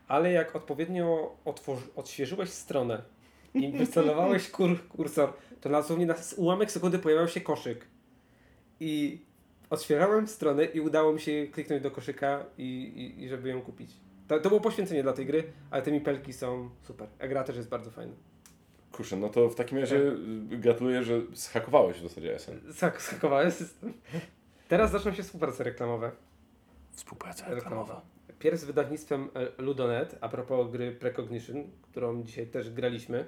[0.08, 1.36] Ale jak odpowiednio
[1.96, 3.02] odświeżyłeś stronę
[3.54, 7.86] nim wycelowałeś kur, kursor, to na dosłownie na ułamek sekundy pojawiał się koszyk.
[8.80, 9.20] I
[9.70, 13.90] otwierałem stronę i udało mi się kliknąć do koszyka i, i, i żeby ją kupić.
[14.28, 17.08] To, to było poświęcenie dla tej gry, ale te mipelki są super.
[17.18, 18.14] A gra też jest bardzo fajna.
[18.92, 20.16] Kurczę, no to w takim razie y,
[20.58, 22.72] gratuluję, że zhakowałeś w zasadzie SN.
[22.72, 23.92] Sak, sakowałem system.
[24.68, 26.10] Teraz zaczną się współprace reklamowe.
[26.92, 28.15] Współpraca reklamowa.
[28.46, 33.26] Pierw z wydawnictwem e, Ludonet, a propos gry Precognition, którą dzisiaj też graliśmy.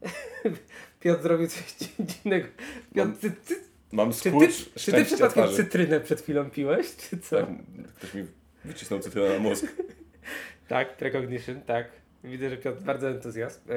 [1.00, 2.46] Piotr zrobił coś dziwnego.
[2.94, 3.54] Piotr, ty, ty,
[3.92, 5.56] Mam czy ty, skurcz czy ty przypadkiem twarzy.
[5.56, 7.36] cytrynę przed chwilą piłeś, czy co?
[7.36, 7.48] Tak,
[7.94, 8.24] ktoś mi
[8.64, 9.66] wycisnął cytrynę na mózg.
[10.68, 11.88] Tak, Precognition, tak.
[12.24, 13.60] Widzę, że Piotr bardzo entuzjazm.
[13.70, 13.74] E,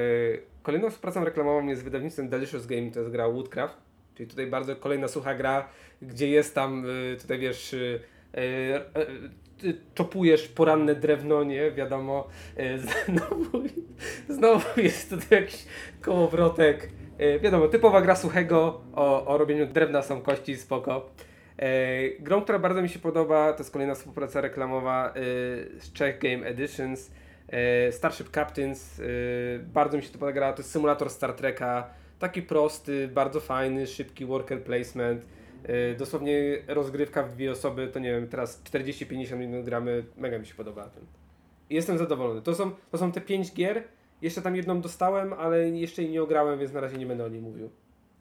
[0.62, 3.76] Kolejną współpracą reklamową jest z wydawnictwem Delicious Game, to jest gra Woodcraft,
[4.14, 5.68] czyli tutaj bardzo kolejna sucha gra,
[6.02, 8.00] gdzie jest tam, e, tutaj wiesz, ty
[9.94, 13.62] czopujesz poranne drewno, nie, wiadomo, e, znowu,
[14.28, 15.64] znowu jest tutaj jakiś
[16.02, 21.10] kołowrotek, e, wiadomo, typowa gra suchego, o, o robieniu drewna są kości, spoko.
[21.58, 25.12] E, grą, która bardzo mi się podoba, to jest kolejna współpraca reklamowa
[25.78, 27.10] z Czech Game Editions.
[27.90, 29.00] Starship Captains,
[29.74, 34.26] bardzo mi się to podoba, to jest symulator Star Treka, taki prosty, bardzo fajny, szybki
[34.26, 35.26] worker placement,
[35.98, 40.54] dosłownie rozgrywka w dwie osoby, to nie wiem, teraz 40-50 minut gramy, mega mi się
[40.54, 41.02] podoba ten.
[41.70, 42.42] Jestem zadowolony.
[42.42, 43.82] To są, to są te 5 gier,
[44.22, 47.28] jeszcze tam jedną dostałem, ale jeszcze jej nie ograłem, więc na razie nie będę o
[47.28, 47.70] niej mówił.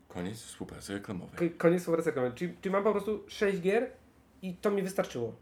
[0.07, 1.35] Koniec współpracy reklamowej.
[1.49, 2.37] K- Koniec współpracy reklamowej.
[2.37, 3.87] Czyli, czyli mam po prostu 6 gier
[4.41, 5.35] i to mi wystarczyło.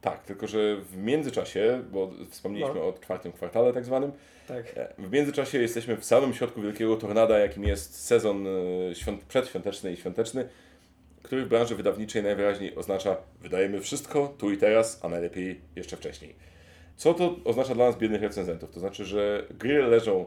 [0.00, 2.88] Tak, tylko że w międzyczasie, bo wspomnieliśmy No.
[2.88, 4.12] o czwartym kwartale tak zwanym,
[4.48, 4.64] Tak.
[4.76, 9.92] e, w międzyczasie jesteśmy w samym środku wielkiego tornada, jakim jest sezon e, świąt, przedświąteczny
[9.92, 10.48] i świąteczny,
[11.22, 16.34] który w branży wydawniczej najwyraźniej oznacza wydajemy wszystko tu i teraz, a najlepiej jeszcze wcześniej.
[16.96, 18.70] Co to oznacza dla nas biednych recenzentów?
[18.70, 20.26] To znaczy, że gry leżą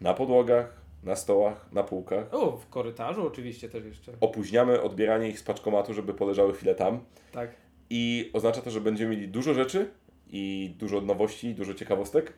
[0.00, 2.34] na podłogach, na stołach, na półkach.
[2.34, 4.12] O, w korytarzu oczywiście też jeszcze.
[4.20, 7.04] Opóźniamy odbieranie ich z paczkomatu, żeby poleżały chwilę tam.
[7.32, 7.50] Tak.
[7.90, 9.90] I oznacza to, że będziemy mieli dużo rzeczy
[10.28, 12.32] i dużo nowości, dużo ciekawostek,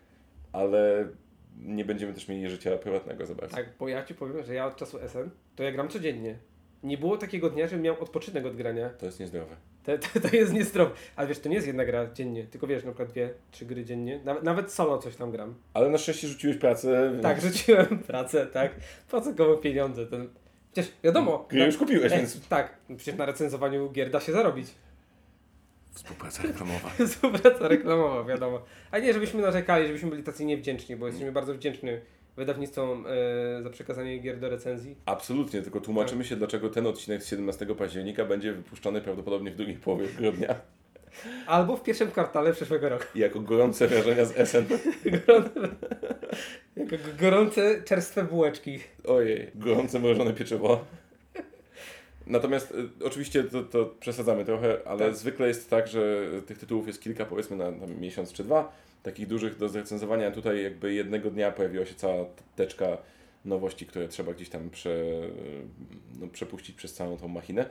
[0.53, 1.09] ale
[1.57, 3.57] nie będziemy też mieli życia prywatnego za bardzo.
[3.57, 6.39] Tak, bo ja ci powiem, że ja od czasu SN to ja gram codziennie.
[6.85, 8.89] Nie było takiego dnia, żebym miał odpoczynek od grania.
[8.91, 9.57] To jest niezdrowe.
[9.85, 10.91] To, to, to jest niezdrowe.
[11.17, 13.85] Ale wiesz, to nie jest jedna gra dziennie, tylko wiesz, na przykład dwie, trzy gry
[13.85, 14.21] dziennie.
[14.25, 15.55] Nawet, nawet solo coś tam gram.
[15.75, 17.11] Ale na szczęście rzuciłeś pracę.
[17.13, 18.73] więc Tak, rzuciłem pracę, tak.
[19.11, 20.07] Po co komu pieniądze?
[20.07, 20.29] Ten...
[20.73, 21.47] Przecież wiadomo.
[21.51, 24.67] Gry już kupiłeś, Ej, więc- Tak, przecież na recenzowaniu gier da się zarobić.
[25.93, 26.91] Współpraca reklamowa.
[27.09, 28.63] Współpraca reklamowa, wiadomo.
[28.91, 31.91] A nie, żebyśmy narzekali, żebyśmy byli tacy niewdzięczni, bo jesteśmy bardzo wdzięczni
[32.37, 33.05] wydawnictwom
[33.59, 34.97] e, za przekazanie gier do recenzji.
[35.07, 39.77] Absolutnie, tylko tłumaczymy się, dlaczego ten odcinek z 17 października będzie wypuszczony prawdopodobnie w drugiej
[39.77, 40.55] połowie grudnia.
[41.47, 43.05] Albo w pierwszym kwartale przyszłego roku.
[43.15, 44.65] Jako gorące wrażenia z SN.
[46.77, 48.79] Jako g- gorące, czerstwe bułeczki.
[49.07, 50.85] Ojej, gorące mrożone pieczywo.
[52.27, 55.17] Natomiast y, oczywiście to, to przesadzamy trochę, ale Tak.
[55.17, 59.27] zwykle jest tak, że tych tytułów jest kilka, powiedzmy na, na miesiąc czy dwa, takich
[59.27, 60.31] dużych do zrecenzowania.
[60.31, 62.25] Tutaj jakby jednego dnia pojawiła się cała
[62.57, 62.87] teczka
[63.45, 65.05] nowości, które trzeba gdzieś tam prze,
[66.21, 67.67] no, przepuścić przez całą tą machinę.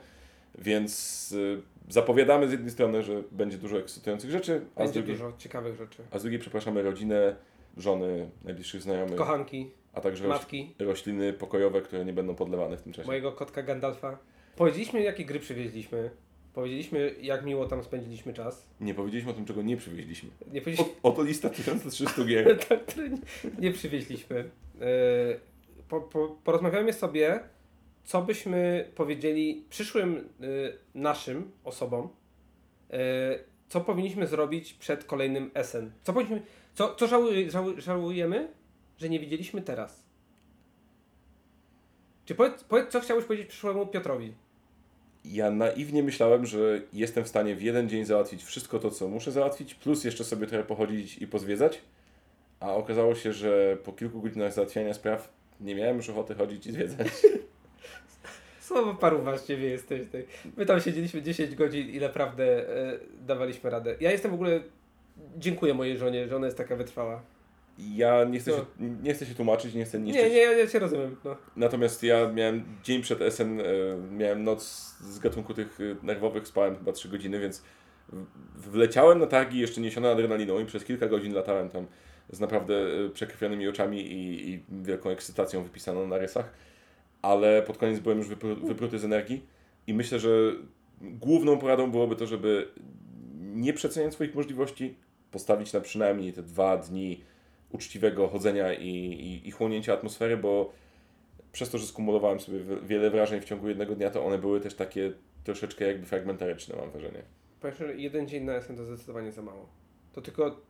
[0.58, 5.34] Więc y, zapowiadamy z jednej strony, że będzie dużo ekscytujących rzeczy, a z, drugiej, dużo
[5.38, 6.04] ciekawych rzeczy.
[6.12, 7.36] a z drugiej przepraszamy rodzinę,
[7.78, 12.94] żony, najbliższych znajomych, Kochanki, a także matki, rośliny pokojowe, które nie będą podlewane w tym
[12.94, 13.08] czasie.
[13.08, 14.18] mojego kotka Gandalfa.
[14.56, 16.10] Powiedzieliśmy, jakie gry przywieźliśmy.
[16.54, 18.68] Powiedzieliśmy, jak miło tam spędziliśmy czas.
[18.82, 20.30] Nie powiedzieliśmy o tym, czego nie przywieźliśmy.
[20.52, 22.58] Nie powiedzieliśmy, O, oto lista 1300 gier.
[22.70, 23.18] tak, nie,
[23.60, 24.50] nie przywieźliśmy.
[24.82, 24.84] E,
[25.90, 27.40] Po, po, porozmawiamy sobie,
[28.04, 30.46] co byśmy powiedzieli przyszłym e,
[30.96, 32.10] naszym osobom,
[32.92, 33.00] e,
[33.70, 35.92] co powinniśmy zrobić przed kolejnym SN.
[36.04, 36.42] Co, powinniśmy,
[36.74, 38.48] co, co żałuj, żałuj, żałujemy,
[38.98, 40.04] że nie widzieliśmy teraz.
[42.26, 44.34] Czy powiedz, powiedz, co chciałbyś powiedzieć przyszłemu Piotrowi?
[45.26, 49.32] Ja naiwnie myślałem, że jestem w stanie w jeden dzień załatwić wszystko to, co muszę
[49.32, 51.82] załatwić, plus jeszcze sobie trochę pochodzić i pozwiedzać.
[52.60, 56.72] A okazało się, że po kilku godzinach załatwiania spraw nie miałem już ochoty chodzić i
[56.72, 57.08] zwiedzać.
[58.62, 60.08] Słowo paruwa z ciebie jesteś.
[60.12, 60.26] Ty.
[60.58, 63.96] My tam siedzieliśmy 10 godzin i naprawdę e, dawaliśmy radę.
[64.00, 64.60] Ja jestem w ogóle.
[65.38, 67.22] Dziękuję mojej żonie, że ona jest taka wytrwała.
[67.78, 68.58] Ja nie chcę, No.
[68.58, 68.66] się,
[69.04, 70.24] nie chcę się tłumaczyć, nie chcę niszczyć.
[70.24, 71.16] Nie, nie, ja cię rozumiem.
[71.24, 71.36] No.
[71.56, 73.64] Natomiast ja miałem dzień przed SN, e,
[74.12, 74.64] miałem noc
[75.02, 77.64] z gatunku tych e, nerwowych, spałem chyba 3 godziny, więc
[78.56, 81.88] wleciałem na targi jeszcze niesiony adrenaliną i przez kilka godzin latałem tam
[82.30, 82.74] z naprawdę
[83.06, 86.54] e, przekrwionymi oczami i, i wielką ekscytacją wypisaną na rysach,
[87.22, 89.46] ale pod koniec byłem już wypru, wypruty z energii
[89.88, 90.30] i myślę, że
[91.02, 92.68] główną poradą byłoby to, żeby
[93.42, 94.96] nie przeceniać swoich możliwości,
[95.32, 97.24] postawić na przynajmniej te dwa dni
[97.74, 100.74] uczciwego chodzenia i, i, i chłonięcia atmosfery, bo
[101.52, 104.76] przez to, że skumulowałem sobie wiele wrażeń w ciągu jednego dnia, to one były też
[104.76, 107.24] takie troszeczkę jakby fragmentaryczne, mam wrażenie.
[107.62, 109.70] Powiem szczerze, jeden dzień na SN to zdecydowanie za mało.
[110.14, 110.62] To tylko,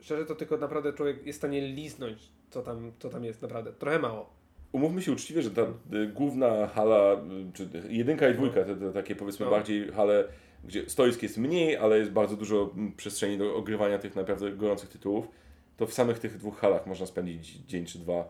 [0.00, 3.72] szczerze, to tylko naprawdę człowiek jest w stanie liznąć, co tam, co tam jest, naprawdę.
[3.72, 4.30] Trochę mało.
[4.72, 8.92] Umówmy się uczciwie, że ta y, główna hala, y, czy jedynka i dwójka, te, te
[8.92, 9.50] takie powiedzmy no.
[9.50, 10.24] bardziej hale,
[10.64, 14.88] gdzie stoisk jest mniej, ale jest bardzo dużo mm, przestrzeni do ogrywania tych naprawdę gorących
[14.88, 15.28] tytułów,
[15.80, 18.28] to w samych tych dwóch halach można spędzić dzień czy dwa.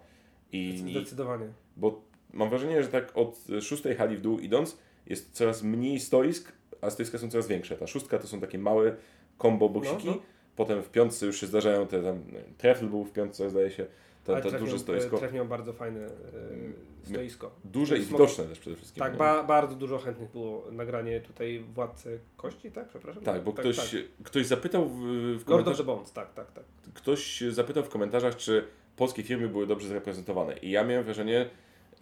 [0.52, 1.46] I, Zdecydowanie.
[1.76, 6.52] Bo mam wrażenie, że tak od szóstej hali w dół idąc jest coraz mniej stoisk,
[6.80, 7.76] a stoiska są coraz większe.
[7.76, 8.96] Ta szóstka to są takie małe
[9.42, 10.06] combo boksiki.
[10.06, 10.22] No, no.
[10.56, 12.22] Potem w piątce już się zdarzają te tam,
[12.58, 13.86] trefl był w piątce zdaje się,
[14.36, 15.18] to, to duże stoisko.
[15.18, 16.10] Tref miał bardzo fajne e,
[17.02, 17.50] stoisko.
[17.64, 19.02] Duże i widoczne też przede wszystkim.
[19.02, 22.88] Tak, ba bardzo dużo chętnych było nagranie tutaj Władcy Kości, tak?
[22.88, 23.22] Przepraszam.
[23.22, 24.00] Tak, bo tak, ktoś, tak.
[24.24, 25.00] ktoś zapytał w,
[25.40, 25.86] w komentarzach...
[25.86, 26.64] Bonds, tak, tak, tak.
[26.94, 28.64] Ktoś zapytał w komentarzach, czy
[28.96, 30.56] polskie firmy były dobrze zreprezentowane.
[30.56, 31.50] I ja miałem wrażenie,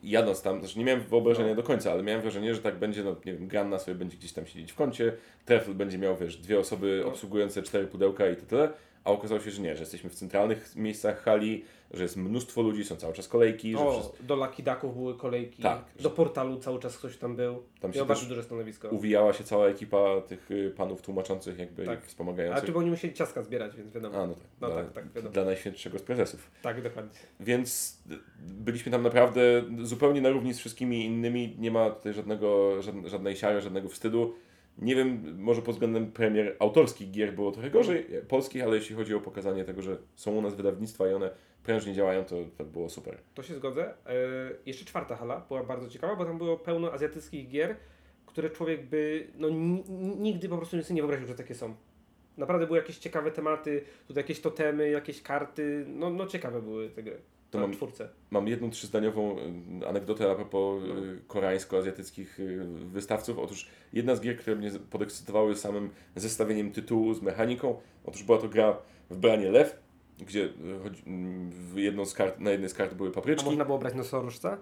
[0.03, 1.55] jadąc tam, znaczy nie miałem wyobrażenia no.
[1.55, 4.33] do końca, ale miałem wrażenie, że tak będzie, no nie wiem, Ganna sobie będzie gdzieś
[4.33, 5.12] tam siedzieć w kącie,
[5.45, 7.09] Trefl będzie miał, wiesz, dwie osoby no.
[7.09, 8.73] obsługujące cztery pudełka i to tyle,
[9.09, 12.85] a okazało się, że nie, że jesteśmy w centralnych miejscach hali, że jest mnóstwo ludzi,
[12.85, 13.77] są cały czas kolejki.
[13.77, 14.27] O, że przez...
[14.27, 17.62] do Lakidaków były kolejki, tak, do portalu cały czas ktoś tam był.
[17.81, 18.88] Tam się bardzo duże stanowisko.
[18.88, 22.05] Uwijała się cała ekipa tych y, panów tłumaczących, jakby tak.
[22.05, 22.62] wspomagających.
[22.62, 24.23] A czy bo oni musieli ciaska zbierać, więc wiadomo.
[24.23, 24.44] A, no tak.
[24.61, 25.33] No, dla, tak, tak wiadomo.
[25.33, 26.51] dla najświętszego z prezesów.
[26.62, 27.18] Tak, dokładnie.
[27.40, 27.99] Więc
[28.38, 29.40] byliśmy tam naprawdę
[29.83, 31.57] zupełnie na równi z wszystkimi innymi.
[31.59, 34.35] Nie ma tutaj żadnego, żadnej siary, żadnego wstydu.
[34.79, 39.14] Nie wiem, może pod względem premier autorskich gier było trochę gorzej, polskich, ale jeśli chodzi
[39.14, 41.31] o pokazanie tego, że są u nas wydawnictwa i one
[41.62, 43.19] prężnie działają, to, to było super.
[43.35, 43.95] To się zgodzę.
[44.07, 44.14] E,
[44.67, 47.77] jeszcze czwarta hala była bardzo ciekawa, bo tam było pełno azjatyckich gier,
[48.27, 49.49] które człowiek by no,
[50.19, 51.75] nigdy po prostu sobie nie wyobraził, że takie są.
[52.37, 57.03] Naprawdę były jakieś ciekawe tematy, tutaj jakieś totemy, jakieś karty, no, no ciekawe były te
[57.03, 57.21] gry.
[57.50, 58.08] To mam, czwórce.
[58.30, 59.42] mam jedną trzyzdaniową y,
[59.88, 60.94] anegdotę a propos no.
[61.26, 63.38] koreańsko-azjatyckich y, wystawców.
[63.38, 68.48] Otóż jedna z gier, które mnie podekscytowały samym zestawieniem tytułu z mechaniką, otóż była to
[68.48, 68.78] gra
[69.11, 69.76] w branie lew,
[70.18, 70.48] gdzie
[71.50, 73.46] w jedną z kart, na jednej z kart były papryczki.
[73.46, 74.58] A można było brać nosorożca?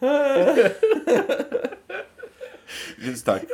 [2.98, 3.46] Więc tak.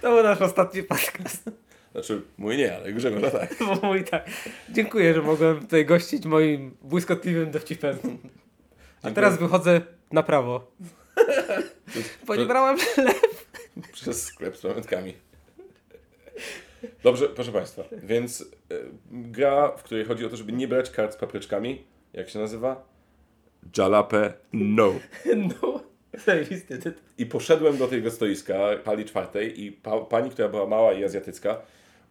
[0.00, 1.50] To był nasz ostatni podcast.
[1.92, 3.56] Znaczy, mój nie, ale Grzegorza tak.
[3.66, 4.26] Bo mój tak.
[4.70, 7.98] Dziękuję, że mogłem tutaj gościć moim błyskotliwym dowcipem.
[9.02, 9.80] A teraz wychodzę
[10.12, 10.72] na prawo.
[12.26, 13.20] Bo nie brałem chleb.
[13.92, 15.14] Przez sklep z pamiątkami.
[17.02, 18.46] Dobrze, proszę Państwa, więc y,
[19.10, 22.84] gra, w której chodzi o to, żeby nie brać kart z papryczkami, jak się nazywa?
[23.78, 24.32] Jalape
[25.62, 25.81] No.
[27.18, 31.60] I poszedłem do tego stoiska, hali czwartej i pa, pani, która była mała i azjatycka,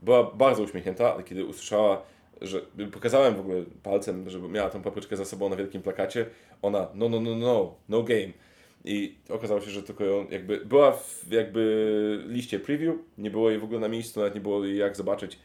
[0.01, 2.01] była bardzo uśmiechnięta, ale kiedy usłyszała,
[2.41, 2.61] że
[2.91, 6.25] pokazałem w ogóle palcem, żeby miała tą papryczkę za sobą na wielkim plakacie,
[6.61, 8.31] ona no, no, no, no, no game.
[8.85, 13.59] I okazało się, że tylko ją jakby była w jakby liście preview, nie było jej
[13.59, 15.39] w ogóle na miejscu, nawet nie było jej jak zobaczyć.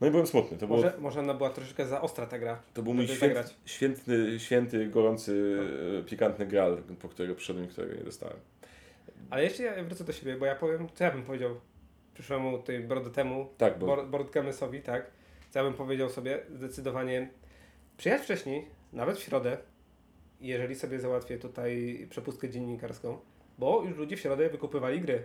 [0.00, 0.58] No i byłem smutny.
[0.58, 2.62] To może, było, może ona była troszeczkę za ostra ta gra.
[2.74, 5.58] To był mój święt, świętny, święty, gorący,
[5.96, 6.02] no.
[6.02, 8.36] pikantny gral, po którego przyszedłem i którego nie dostałem.
[9.30, 11.60] Ale jeszcze ja wrócę do siebie, bo ja powiem, co ja bym powiedział
[12.14, 14.04] przyszłemu tej temu, tak, bo...
[14.04, 14.32] Bord,
[14.84, 15.10] tak?
[15.50, 17.30] Co ja bym powiedział sobie zdecydowanie
[17.96, 19.58] przyjechać wcześniej, nawet w środę,
[20.40, 23.18] jeżeli sobie załatwię tutaj przepustkę dziennikarską,
[23.58, 25.22] bo już ludzie w środę wykupywali gry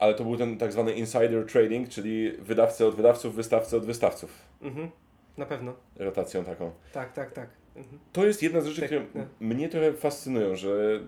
[0.00, 4.30] ale to był ten tak zwany insider trading, czyli wydawcy od wydawców, wystawcy od wystawców.
[4.62, 4.90] Mhm,
[5.36, 5.74] na pewno.
[5.96, 6.70] Rotacją taką.
[6.92, 7.48] Tak, tak, tak.
[7.76, 7.98] Mhm.
[8.12, 9.46] To jest jedna z rzeczy, tak, które no.
[9.46, 11.00] mnie trochę fascynują, że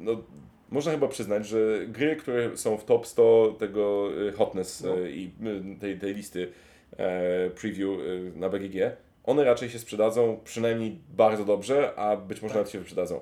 [0.00, 0.22] no,
[0.70, 4.98] można chyba przyznać, że gry, które są w top 100 tego y, hotness no.
[4.98, 5.30] Y, i
[5.76, 6.52] y, tej, tej listy
[6.96, 7.90] e, preview
[8.34, 12.60] na BGG, one raczej się sprzedadzą przynajmniej bardzo dobrze, a być może tak.
[12.60, 13.20] nawet się wyprzedadzą.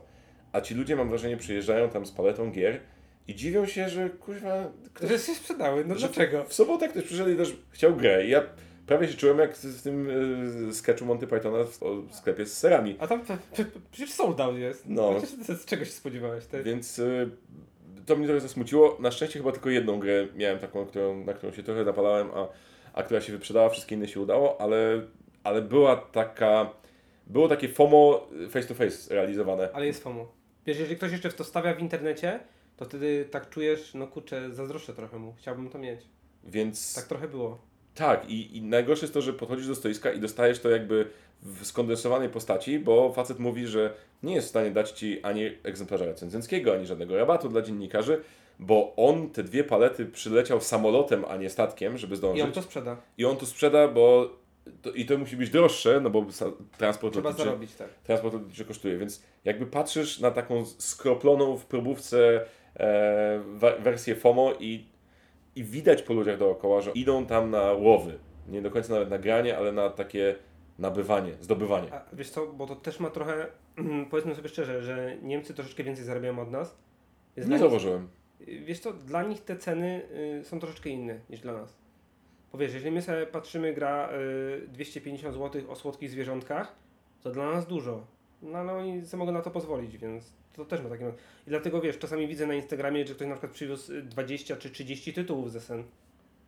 [0.52, 2.80] A ci ludzie, mam wrażenie, przyjeżdżają tam z paletą gier,
[3.28, 4.72] i dziwią się, że kurwa...
[4.94, 6.44] Ktoś, że się sprzedały, no dlaczego?
[6.44, 8.42] W sobotę ktoś przyszedł i też chciał grę i ja
[8.86, 10.10] prawie się czułem jak w tym
[10.68, 12.96] y, sketchu Monty Pythona w, w, sklepie z serami.
[12.98, 13.22] A tam
[13.92, 14.84] przecież sold out jest.
[14.88, 15.14] No.
[15.18, 16.46] Przecież z czego się spodziewałeś?
[16.46, 16.62] Tak?
[16.62, 17.30] Więc y,
[18.06, 18.96] to mnie trochę zasmuciło.
[19.00, 22.48] Na szczęście chyba tylko jedną grę miałem taką, którą, na którą się trochę napalałem, a,
[22.92, 25.02] a która się wyprzedała, wszystkie inne się udało, ale,
[25.44, 26.70] ale była taka...
[27.26, 29.68] Było takie FOMO face to face realizowane.
[29.72, 30.32] Ale jest FOMO.
[30.66, 32.40] Wiesz, jeżeli ktoś jeszcze w to stawia w internecie,
[32.76, 36.00] to wtedy tak czujesz, no kurczę, zazdroszczę trochę mu, chciałbym to mieć.
[36.44, 36.94] Więc...
[36.94, 37.58] Tak trochę było.
[37.94, 41.10] Tak, i, i najgorsze jest to, że podchodzisz do stoiska i dostajesz to jakby
[41.42, 46.04] w skondensowanej postaci, bo facet mówi, że nie jest w stanie dać ci ani egzemplarza
[46.04, 48.20] recenzenckiego, ani żadnego rabatu dla dziennikarzy,
[48.58, 52.38] bo on te dwie palety przyleciał samolotem, a nie statkiem, żeby zdążyć.
[52.38, 52.96] I on to sprzeda.
[53.18, 54.30] I on to sprzeda, bo
[54.82, 56.26] to, i to musi być droższe, no bo
[56.78, 57.88] transport Trzeba lotniczy, zarobić, tak.
[58.02, 62.44] transport lotniczy kosztuje, więc jakby patrzysz na taką skroploną w probówce
[63.78, 64.86] wersję FOMO i,
[65.56, 68.18] i widać po ludziach dookoła, że idą tam na łowy.
[68.48, 70.34] Nie do końca nawet na granie, ale na takie
[70.78, 71.92] nabywanie, zdobywanie.
[71.94, 73.46] A wiesz co, bo to też ma trochę,
[74.10, 76.76] powiedzmy sobie szczerze, że Niemcy troszeczkę więcej zarabiają od nas.
[77.36, 78.08] Więc Nie dla nich- zauważyłem.
[78.40, 80.02] Wiesz co, dla nich te ceny
[80.40, 81.76] y, są troszeczkę inne niż dla nas.
[82.52, 84.08] Bo wiesz, jeżeli my sobie patrzymy gra
[84.64, 86.74] y, 250 zł o słodkich zwierzątkach,
[87.22, 88.06] to dla nas dużo.
[88.42, 91.04] No ale oni sobie mogą na to pozwolić, więc to też ma takie...
[91.46, 94.70] I dlatego wiesz, czasami widzę na Instagramie, że ktoś na przykład przywiózł y, 20 czy
[94.70, 95.84] 30 tytułów ze sen.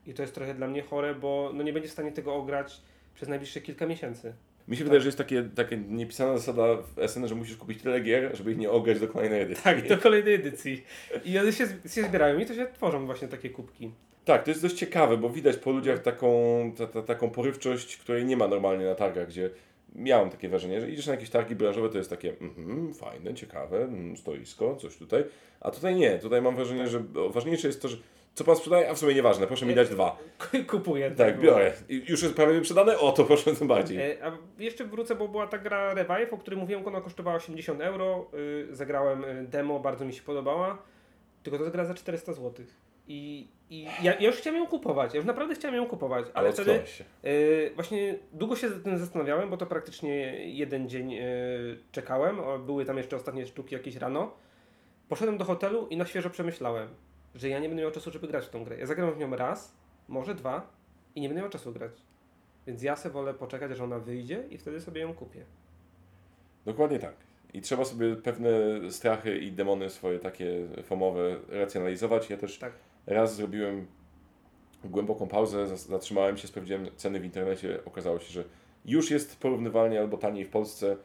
[0.07, 2.81] I to jest trochę dla mnie chore, bo no nie będzie w stanie tego ograć
[3.15, 4.33] przez najbliższe kilka miesięcy.
[4.69, 8.01] Mi się wydaje, że jest takie, takie niepisana zasada w SN, że musisz kupić tyle
[8.01, 9.65] gier, żeby ich nie ograć do kolejnej edycji.
[9.65, 10.85] Tak, do kolejnej edycji.
[11.25, 13.91] I one się, się zbierają i to się tworzą właśnie takie kubki.
[14.25, 16.29] Tak, to jest dość ciekawe, bo widać po ludziach taką,
[16.79, 19.51] ta, ta, taką porywczość, której nie ma normalnie na targach, gdzie
[19.97, 23.83] miałem takie wrażenie, że idziesz na jakieś targi branżowe, to jest takie mhm, fajne, ciekawe,
[23.83, 25.25] mm, stoisko, coś tutaj,
[25.61, 27.97] a tutaj nie, tutaj mam wrażenie, że ważniejsze jest to, że
[28.35, 30.19] co pan sprzedaje, a w sumie nieważne, proszę mi dać dwa.
[30.71, 31.11] Kupuję.
[31.11, 31.73] Tak, biorę.
[31.89, 33.99] I już jest prawie wyprzedane, o to proszę tym bardziej.
[34.11, 37.81] E, A jeszcze wrócę, bo była ta gra Revive, o której mówiłem, ona kosztowała 80
[37.81, 38.27] euro.
[38.71, 40.79] y, Zagrałem y, demo, bardzo mi się podobała.
[41.43, 42.67] Tylko to jest gra za 400 zł.
[43.09, 46.49] I, i ja, ja już chciałem ją kupować, ja już naprawdę chciałem ją kupować, ale
[46.49, 46.83] Ale wtedy
[47.25, 50.15] y, właśnie długo się z tym zastanawiałem, bo to praktycznie
[50.49, 54.33] jeden dzień y, czekałem, były tam jeszcze ostatnie sztuki jakieś rano.
[55.09, 56.89] Poszedłem do hotelu i na świeżo przemyślałem,
[57.35, 58.79] że ja nie będę miał czasu, żeby grać w tą grę.
[58.79, 59.77] Ja zagram w nią raz,
[60.09, 60.71] może dwa
[61.15, 61.93] i nie będę miał czasu grać.
[62.67, 65.45] Więc ja sobie wolę poczekać, aż ona wyjdzie i wtedy sobie ją kupię.
[66.65, 67.15] Dokładnie tak.
[67.55, 68.51] I trzeba sobie pewne
[68.91, 72.31] strachy i demony swoje takie fomowe racjonalizować.
[72.31, 72.73] Ja też Tak.
[73.07, 73.87] Raz zrobiłem
[74.85, 77.85] głęboką pauzę, zatrzymałem się, sprawdziłem ceny w internecie.
[77.85, 78.45] Okazało się, że
[78.85, 80.97] już jest porównywalnie albo taniej w Polsce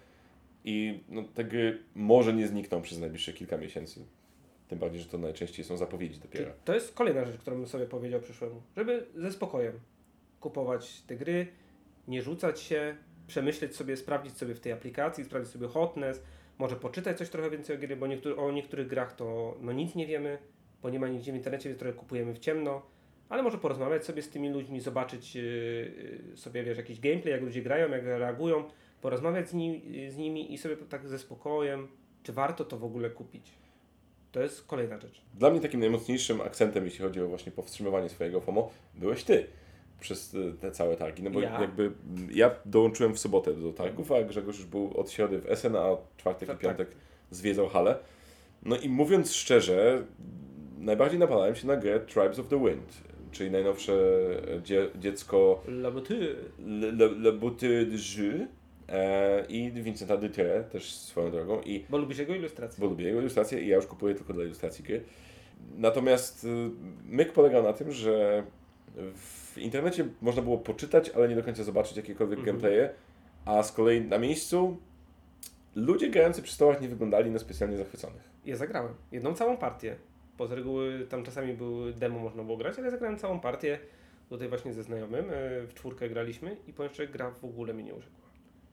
[0.66, 4.06] i no, te gry może nie znikną przez najbliższe kilka miesięcy.
[4.68, 6.52] Tym bardziej, że to najczęściej są zapowiedzi dopiero.
[6.66, 8.62] To jest kolejna rzecz, którą bym sobie powiedział przyszłemu.
[8.78, 9.80] Żeby ze spokojem
[10.40, 11.48] kupować te gry,
[12.08, 12.96] nie rzucać się,
[13.28, 16.22] przemyśleć sobie, sprawdzić sobie w tej aplikacji, sprawdzić sobie hotness,
[16.58, 19.96] może poczytać coś trochę więcej o gry, bo niektóry, o niektórych grach to no nic
[19.96, 20.38] nie wiemy,
[20.84, 22.82] bo nie ma nigdzie w internecie, więc trochę kupujemy w ciemno,
[23.30, 25.42] ale może porozmawiać sobie z tymi ludźmi, zobaczyć yy,
[26.32, 28.64] yy, sobie wiesz, jakiś gameplay, jak ludzie grają, jak reagują,
[29.02, 31.88] porozmawiać z, ni- z nimi i sobie tak ze spokojem,
[32.24, 33.52] czy warto to w ogóle kupić.
[34.32, 35.22] To jest kolejna rzecz.
[35.34, 39.48] Dla mnie takim najmocniejszym akcentem, jeśli chodzi o właśnie powstrzymywanie swojego FOMO, byłeś ty
[40.00, 41.24] przez y, te całe targi.
[41.24, 41.62] No bo Ja?
[41.62, 41.92] jakby
[42.32, 45.86] ja dołączyłem w sobotę do targów, a Grzegorz już był od środy w SN, a
[45.90, 46.88] od czwartek Tak, i piątek
[47.32, 47.96] zwiedzał halę.
[48.64, 50.04] No i mówiąc szczerze,
[50.82, 53.94] najbardziej napadałem się na grę Tribes of the Wind, czyli najnowsze
[54.64, 55.64] dzie dziecko.
[55.68, 55.92] Le,
[56.92, 58.48] Le, Le Beauté de Jeu
[58.90, 62.82] e, i Vincenta Dutré też swoją drogą i Bo lubisz jego ilustrację.
[62.82, 65.04] bo lubię jego ilustracje i ja już kupuję tylko dla ilustracji gry.
[65.78, 66.48] Natomiast y,
[67.06, 68.44] myk polegał na tym, że
[69.16, 72.58] w internecie można było poczytać, ale nie do końca zobaczyć jakiekolwiek Mhm.
[72.58, 72.90] gameplaye,
[73.46, 74.78] a z kolei na miejscu
[75.76, 78.22] ludzie grający przy stołach nie wyglądali na specjalnie zachwyconych.
[78.46, 79.96] Ja zagrałem jedną całą partię.
[80.38, 83.80] Bo z reguły tam czasami były demo, można było grać, ale zagrałem całą partię
[84.30, 85.26] tutaj właśnie ze znajomym.
[85.30, 88.22] e, W czwórkę graliśmy i powiem szczerze, gra w ogóle mnie nie urzekła.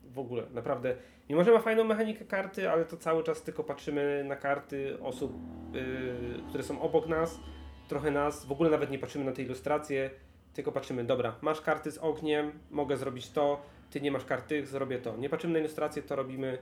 [0.04, 0.96] W ogóle, naprawdę.
[1.28, 5.32] Mimo, że ma fajną mechanikę karty, ale to cały czas tylko patrzymy na karty osób,
[5.74, 7.40] y, które są obok nas,
[7.88, 10.10] trochę nas, w ogóle nawet nie patrzymy na te ilustracje,
[10.54, 14.98] tylko patrzymy, dobra, masz karty z ogniem, mogę zrobić to, ty nie masz karty, zrobię
[14.98, 15.16] to.
[15.16, 16.58] Nie patrzymy na ilustracje, to robimy.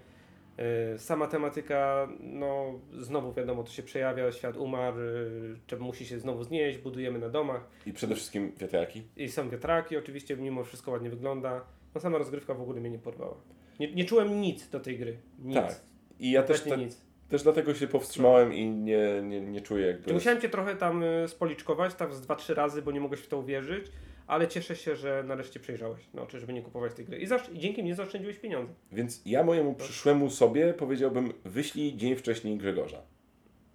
[0.94, 6.18] Y, Sama tematyka, no znowu wiadomo, to się przejawia, świat umarł, y, trzeba musi się
[6.18, 9.02] znowu znieść, budujemy na domach I przede wszystkim wiatraki.
[9.16, 11.64] i są wiatraki, oczywiście mimo wszystko ładnie wygląda.
[11.94, 13.36] No sama rozgrywka w ogóle mnie nie porwała.
[13.80, 15.16] Nie, nie czułem nic do tej gry.
[15.38, 15.56] Nic.
[15.56, 15.80] Tak.
[16.18, 17.04] I ja też, Kompletnie tak, nic.
[17.28, 20.12] też dlatego się powstrzymałem i nie, nie, nie czuję jakby...
[20.12, 23.38] Musiałem cię trochę tam y, spoliczkować, tak z 2-3 razy, bo nie mogłeś w to
[23.38, 23.86] uwierzyć,
[24.26, 27.18] ale cieszę się, że nareszcie przejrzałeś na oczy, żeby nie kupować tej gry.
[27.18, 28.72] I, zasz- i dzięki mnie zaoszczędziłeś pieniądze.
[28.92, 33.02] Więc ja mojemu przyszłemu sobie powiedziałbym, wyślij dzień wcześniej Grzegorza.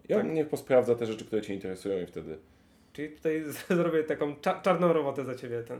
[0.09, 0.31] Ja Tak.
[0.31, 2.37] niech posprawdza te rzeczy, które Cię interesują i wtedy...
[2.93, 5.79] Czyli tutaj zrobię taką cza- czarną robotę za ciebie ten.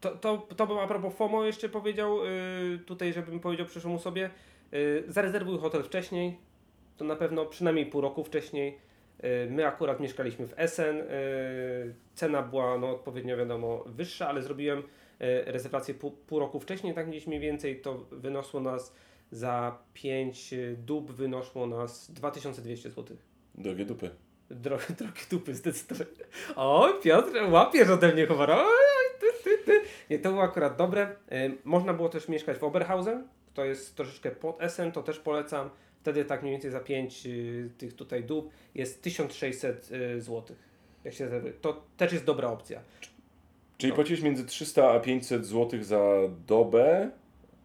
[0.00, 4.30] To, to, to bym a propos FOMO jeszcze powiedział, y, tutaj żebym powiedział przyszłemu sobie,
[4.74, 6.36] y, zarezerwuj hotel wcześniej,
[6.96, 8.78] to na pewno przynajmniej pół roku wcześniej.
[9.24, 11.04] Y, my akurat mieszkaliśmy w Essen, y,
[12.14, 14.84] cena była no, odpowiednio wiadomo wyższa, ale zrobiłem y,
[15.46, 18.94] rezerwację pół, pół roku wcześniej, tak gdzieś mniej więcej to wyniosło nas
[19.30, 23.16] za 5 dób wynoszło nas 2200 zł.
[23.54, 24.10] Drogie dupy.
[24.50, 26.10] Dro drogie dupy zdecydowanie.
[26.56, 29.80] O, Piotr, łapiesz ode mnie ty.
[30.10, 31.16] Nie, to było akurat dobre.
[31.64, 35.70] Można było też mieszkać w Oberhausen, to jest troszeczkę pod Essen, to też polecam.
[36.00, 40.56] Wtedy tak mniej więcej za 5 y, tych tutaj dób jest 1600 y, zł.
[41.04, 41.28] Jak się
[41.60, 42.80] to też jest dobra opcja.
[43.78, 43.96] Czyli No.
[43.96, 46.00] płaciłeś między 300 a 500 zł za
[46.46, 47.10] dobę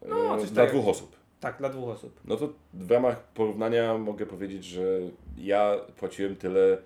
[0.08, 0.80] No, e, coś dla takiego.
[0.82, 1.16] dwóch osób.
[1.40, 2.20] Tak, dla dwóch osób.
[2.24, 4.82] No to w ramach porównania mogę powiedzieć, że
[5.38, 6.78] ja płaciłem tyle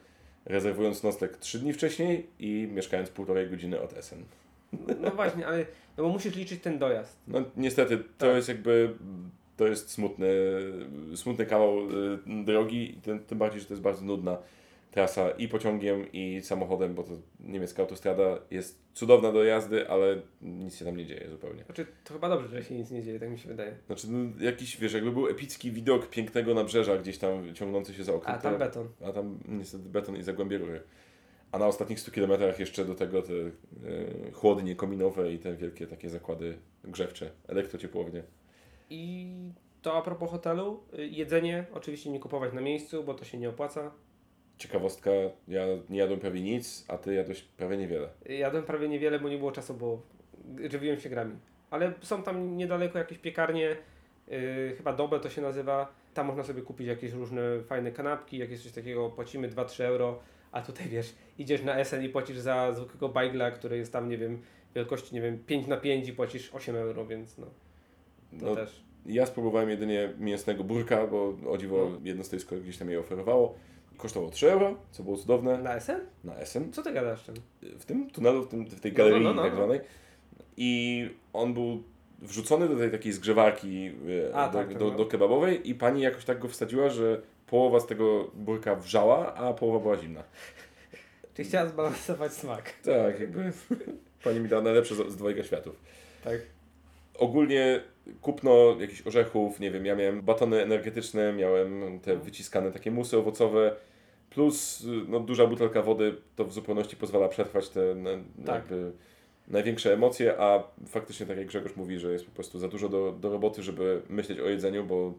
[0.44, 4.24] rezerwując nocleg 3 dni wcześniej i mieszkając półtorej godziny od Essen.
[5.00, 5.58] No właśnie, ale
[5.96, 7.16] no bo musisz liczyć ten dojazd.
[7.28, 8.36] No niestety to Tak.
[8.36, 8.94] jest jakby
[9.60, 10.28] to jest smutny,
[11.14, 14.38] smutny kawał y, drogi, i tym, tym bardziej, że to jest bardzo nudna
[14.90, 20.76] trasa i pociągiem i samochodem, bo to niemiecka autostrada jest cudowna do jazdy, ale nic
[20.76, 21.64] się tam nie dzieje zupełnie.
[21.64, 23.76] Znaczy, to chyba dobrze, że się nic nie dzieje, tak mi się wydaje.
[23.86, 28.14] Znaczy no, jakiś, wiesz, jakby był epicki widok pięknego nabrzeża gdzieś tam ciągnący się za
[28.14, 28.36] oknem.
[28.36, 28.88] A tam to- beton.
[29.04, 30.80] a tam niestety beton i zagłębie rury.
[31.52, 33.50] A na ostatnich 100 kilometrach jeszcze do tego te e,
[34.32, 38.22] chłodnie kominowe i te wielkie takie zakłady grzewcze, elektrociepłownie.
[38.90, 39.32] I
[39.82, 43.90] to a propos hotelu, jedzenie oczywiście nie kupować na miejscu, bo to się nie opłaca.
[44.58, 45.10] Ciekawostka,
[45.48, 48.08] ja nie jadłem prawie nic, a ty jadłeś prawie niewiele.
[48.28, 50.02] Jadłem prawie niewiele, bo nie było czasu, bo
[50.70, 51.36] żywiłem się grami.
[51.70, 53.76] Ale są tam niedaleko jakieś piekarnie,
[54.28, 55.92] yy, chyba Dobe to się nazywa.
[56.14, 60.18] Tam można sobie kupić jakieś różne fajne kanapki, jakieś coś takiego, płacimy 2-3 euro,
[60.52, 64.18] a tutaj wiesz, idziesz na SN i płacisz za zwykłego bajgla, który jest tam, nie
[64.18, 64.42] wiem,
[64.74, 67.46] wielkości, nie wiem, 5 na 5 i płacisz 8 euro, więc no,
[68.40, 68.82] to No, też.
[69.06, 71.98] ja spróbowałem jedynie mięsnego burka, bo o dziwo No.
[72.04, 73.54] jedno stoisko gdzieś tam je oferowało.
[73.96, 76.00] Kosztowało 3 euro, co było cudowne, Na SN?
[76.24, 76.72] na Essen.
[76.72, 77.34] Co ty gadasz czym?
[77.78, 79.56] w tym tunelu, w, tym, w tej No, galerii no, no, tak no.
[79.56, 79.80] zwanej.
[80.56, 81.82] I on był
[82.18, 83.90] wrzucony do tej takiej zgrzewarki
[84.30, 84.96] e, A, do, tak, do, no.
[84.96, 89.52] do kebabowej i pani jakoś tak go wsadziła, że połowa z tego burka wrzała, a
[89.54, 90.22] połowa była zimna.
[91.34, 92.72] Czy chciała zbalansować smak?
[92.84, 93.52] Tak, jakby
[94.24, 95.76] pani mi dała najlepsze z, z dwojga światów.
[96.24, 96.40] Tak.
[97.20, 97.80] Ogólnie
[98.20, 103.76] kupno jakichś orzechów, nie wiem, ja miałem batony energetyczne, miałem te wyciskane takie musy owocowe,
[104.30, 108.10] plus no, duża butelka wody to w zupełności pozwala przetrwać te na,
[108.46, 108.64] Tak.
[109.48, 113.12] największe emocje, a faktycznie tak jak Grzegorz mówi, że jest po prostu za dużo do,
[113.12, 115.14] do roboty, żeby myśleć o jedzeniu, bo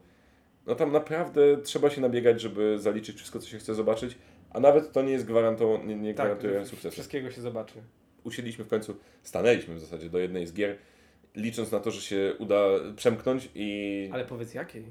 [0.68, 4.18] no tam naprawdę trzeba się nabiegać, żeby zaliczyć wszystko, co się chce zobaczyć,
[4.50, 7.74] a nawet to nie jest gwarantą, nie, nie Tak, gwarantuje sukcesu wszystkiego się zobaczy.
[8.24, 10.78] usiedliśmy w końcu, stanęliśmy w zasadzie do jednej z gier,
[11.36, 12.60] licząc na to, że się uda
[12.96, 14.86] przemknąć i Ale powiedz jakiej?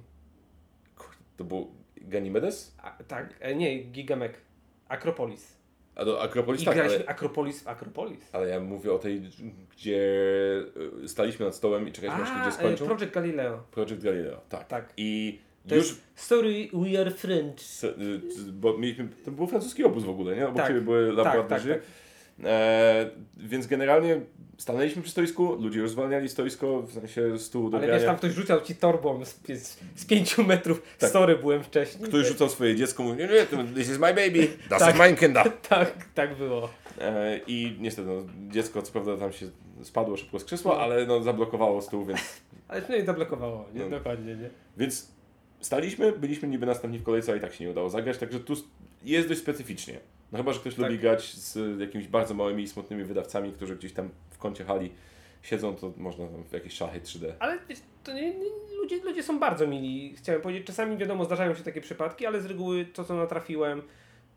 [0.97, 2.75] Kurde, to był Ganymedes?
[2.83, 4.35] A, tak, e, nie, Gigamek.
[4.89, 5.57] Akropolis.
[5.95, 8.29] A do Akropolis I tak, graliśmy ale, Akropolis w Akropolis.
[8.33, 9.23] ale ja mówię o tej,
[9.77, 10.01] gdzie
[11.05, 12.87] y, staliśmy nad stołem i czekaliśmy, aż ludzie e, skończą.
[12.87, 13.63] Project Galileo.
[13.71, 14.67] Project Galileo, tak.
[14.69, 14.93] Tak.
[14.97, 15.39] I
[15.69, 17.59] To już, jest Story We Are French.
[17.85, 20.45] y, bo mieliśmy, to był francuski obóz w ogóle, nie?
[20.45, 21.75] Obok Tak, siebie były Tak, tak, laboratorzy.
[21.75, 21.83] tak.
[22.45, 24.21] E, więc generalnie
[24.59, 28.33] stanęliśmy przy stoisku, ludzie już zwalniali stoisko, w sensie stół do Ale wiesz, tam ktoś
[28.33, 30.83] rzucał ci torbą z, z, z pięciu metrów.
[30.99, 31.11] Tak.
[31.11, 32.09] Story byłem wcześniej.
[32.09, 34.89] Ktoś rzucał swoje dziecko, mówi, nie, nie, to- this is my baby, das Tak.
[34.91, 35.53] ist mein Kinder.
[35.69, 36.69] Tak, tak było.
[37.01, 38.23] E, I niestety, no,
[38.53, 39.47] dziecko co prawda tam się
[39.83, 40.81] spadło szybko z krzesła, No.
[40.81, 42.21] ale no, zablokowało stół, więc,
[42.69, 43.81] Ale przynajmniej zablokowało, nie?
[43.81, 43.91] No.
[43.91, 44.51] Dokładnie, nie?
[44.77, 45.09] więc
[45.61, 48.55] staliśmy, byliśmy niby następni w kolejce, a i tak się nie udało zagrać, także tu
[49.05, 50.01] jest dość specyficznie.
[50.33, 50.85] No chyba, że ktoś Tak.
[50.85, 54.93] lubi grać z jakimiś bardzo małymi i smutnymi wydawcami, którzy gdzieś tam w kącie hali
[55.43, 57.33] siedzą, to można tam w jakieś szachy 3D.
[57.39, 57.59] Ale
[58.05, 58.51] to nie, nie,
[58.83, 60.15] ludzie, ludzie są bardzo mili.
[60.17, 63.83] Chciałem powiedzieć, czasami wiadomo, zdarzają się takie przypadki, ale z reguły to, co natrafiłem,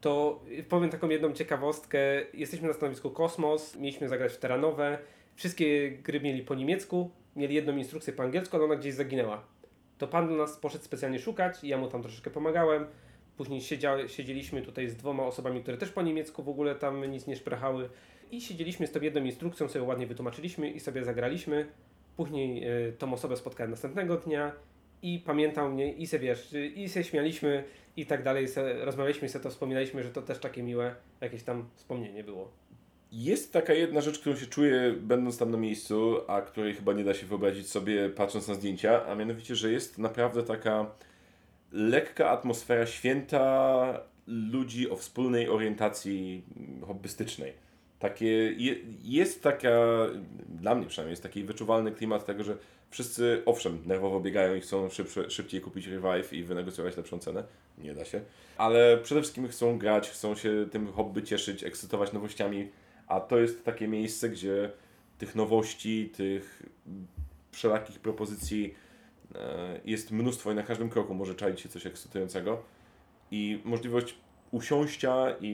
[0.01, 1.99] to powiem taką jedną ciekawostkę.
[2.33, 4.97] Jesteśmy na stanowisku Kosmos, mieliśmy zagrać w Teranowe.
[5.35, 9.43] Wszystkie gry mieli po niemiecku, mieli jedną instrukcję po angielsku, ale ona gdzieś zaginęła.
[9.97, 12.85] To pan do nas poszedł specjalnie szukać, ja mu tam troszeczkę pomagałem.
[13.37, 13.61] Później
[14.07, 17.89] siedzieliśmy tutaj z dwoma osobami, które też po niemiecku w ogóle tam nic nie szprechały.
[18.31, 21.67] I siedzieliśmy z tą jedną instrukcją, sobie ładnie wytłumaczyliśmy i sobie zagraliśmy.
[22.17, 24.51] Później y, tą osobę spotkałem następnego dnia
[25.01, 27.63] i pamiętał mnie i se wiesz, i się śmialiśmy
[27.97, 31.69] i tak dalej, se, rozmawialiśmy sobie to wspominaliśmy, że to też takie miłe jakieś tam
[31.75, 32.51] wspomnienie było.
[33.11, 37.03] Jest taka jedna rzecz, którą się czuję, będąc tam na miejscu, a której chyba nie
[37.03, 40.91] da się wyobrazić sobie, patrząc na zdjęcia, a mianowicie, że jest naprawdę taka
[41.73, 46.43] lekka atmosfera święta ludzi o wspólnej orientacji
[46.87, 47.53] hobbystycznej.
[47.99, 49.69] Takie, je, jest taka,
[50.49, 52.57] dla mnie przynajmniej, jest taki wyczuwalny klimat tego, że
[52.89, 57.43] wszyscy, owszem, nerwowo biegają i chcą szybsze, szybciej kupić revive i wynegocjować lepszą cenę.
[57.77, 58.21] Nie da się.
[58.57, 62.69] Ale przede wszystkim chcą grać, chcą się tym hobby cieszyć, ekscytować nowościami,
[63.07, 64.71] a to jest takie miejsce, gdzie
[65.17, 66.63] tych nowości, tych
[67.51, 68.73] wszelakich propozycji
[69.85, 72.63] jest mnóstwo i na każdym kroku może czaić się coś ekscytującego.
[73.31, 74.15] I możliwość
[74.51, 75.47] usiąścia i,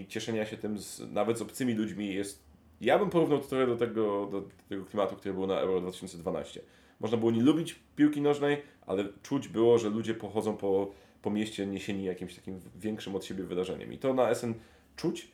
[0.00, 2.42] i cieszenia się tym z, nawet z obcymi ludźmi jest.
[2.80, 6.60] Ja bym porównał to trochę do tego, do tego klimatu, który był na Euro 2012.
[7.00, 10.90] Można było nie lubić piłki nożnej, ale czuć było, że ludzie pochodzą po,
[11.22, 13.92] po mieście niesieni jakimś takim większym od siebie wydarzeniem.
[13.92, 14.54] I to na SN
[14.96, 15.32] czuć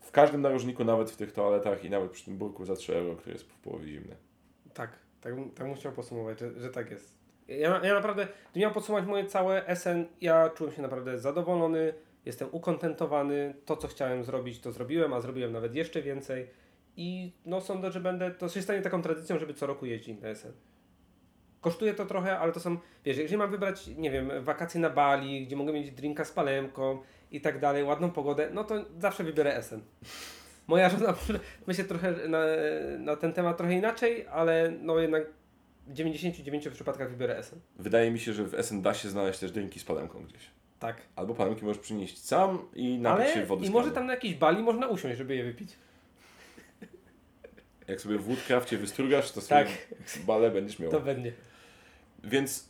[0.00, 3.16] w każdym narożniku, nawet w tych toaletach i nawet przy tym burku za 3 euro,
[3.16, 4.16] który jest w połowie zimny.
[4.74, 7.19] Tak, tak, tak bym chciał podsumować, że, że tak jest.
[7.58, 11.94] Ja, ja naprawdę, gdybym miał podsumować moje całe SN, ja czułem się naprawdę zadowolony,
[12.26, 16.50] jestem ukontentowany, to co chciałem zrobić, to zrobiłem, a zrobiłem nawet jeszcze więcej
[16.96, 20.34] i no sądzę, że będę, to się stanie taką tradycją, żeby co roku jeździć na
[20.34, 20.52] SN.
[21.60, 25.46] Kosztuje to trochę, ale to są, wiesz, jeżeli mam wybrać, nie wiem, wakacje na Bali,
[25.46, 26.98] gdzie mogę mieć drinka z palemką
[27.30, 29.80] i tak dalej, ładną pogodę, no to zawsze wybiorę SN.
[30.66, 31.14] Moja żona
[31.66, 32.38] myślę trochę na,
[32.98, 35.39] na ten temat trochę inaczej, ale no jednak
[35.92, 37.56] 99 przypadkach wybiorę SN.
[37.78, 40.50] Wydaje mi się, że w SN da się znaleźć też drinki z palemką gdzieś.
[40.78, 40.96] Tak.
[41.16, 44.62] Albo palemki możesz przynieść sam i napić się wody i może tam na jakiejś bali
[44.62, 45.70] można usiąść, żeby je wypić.
[47.88, 49.66] Jak sobie w Woodcrafcie wystrugasz, to sobie
[50.26, 50.90] bale będziesz miał.
[50.90, 51.00] Tak.
[51.00, 51.32] To będzie.
[52.24, 52.68] Więc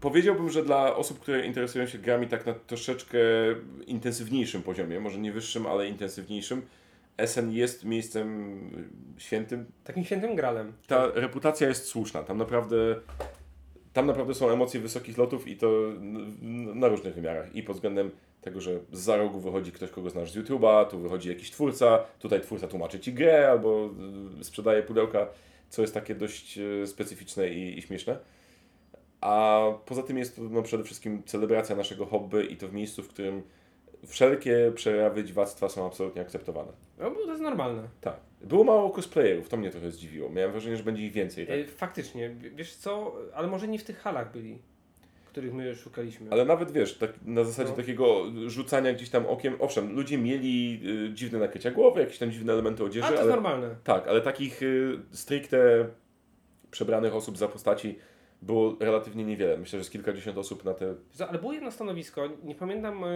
[0.00, 3.18] powiedziałbym, że dla osób, które interesują się grami tak na troszeczkę
[3.86, 6.62] intensywniejszym poziomie, może nie wyższym, ale intensywniejszym,
[7.26, 8.70] SN jest miejscem
[9.18, 9.66] świętym.
[9.84, 10.72] Takim świętym gralem.
[10.86, 12.22] Ta reputacja jest słuszna.
[12.22, 12.76] Tam naprawdę,
[13.92, 15.70] tam naprawdę są emocje wysokich lotów i to
[16.74, 17.54] na różnych wymiarach.
[17.54, 18.10] I pod względem
[18.40, 22.04] tego, że z za rogu wychodzi ktoś, kogo znasz z YouTube'a, tu wychodzi jakiś twórca,
[22.18, 23.90] tutaj twórca tłumaczy ci grę albo
[24.40, 25.26] y, sprzedaje pudełka,
[25.68, 28.18] co jest takie dość y, specyficzne i, i śmieszne.
[29.20, 33.02] A poza tym jest to no, przede wszystkim celebracja naszego hobby i to w miejscu,
[33.02, 33.42] w którym
[34.06, 36.72] wszelkie przejawy dziwactwa są absolutnie akceptowane.
[36.98, 37.82] No bo to jest normalne.
[38.00, 38.16] Tak.
[38.42, 40.30] Było mało cosplayerów, to mnie trochę zdziwiło.
[40.30, 41.46] Miałem wrażenie, że będzie ich więcej.
[41.46, 41.56] Tak?
[41.58, 44.58] E, Faktycznie, wiesz co, ale może nie w tych halach byli,
[45.26, 46.26] których my szukaliśmy.
[46.30, 47.76] Ale nawet wiesz, tak na zasadzie No.
[47.76, 50.80] takiego rzucania gdzieś tam okiem, owszem, ludzie mieli
[51.10, 53.76] y, dziwne nakrycia głowy, jakieś tam dziwne elementy odzieży, A to jest ale normalne.
[53.84, 55.86] tak, ale takich y, stricte
[56.70, 57.98] przebranych osób za postaci
[58.42, 59.56] było relatywnie niewiele.
[59.56, 60.94] Myślę, że z kilkadziesiąt osób na te.
[61.28, 63.08] Ale było jedno stanowisko, nie pamiętam e,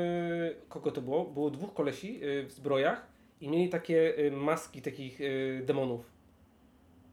[0.69, 3.07] kogo to było, było dwóch kolesi e, w zbrojach
[3.41, 5.21] i mieli takie e, maski takich
[5.63, 6.17] demonów.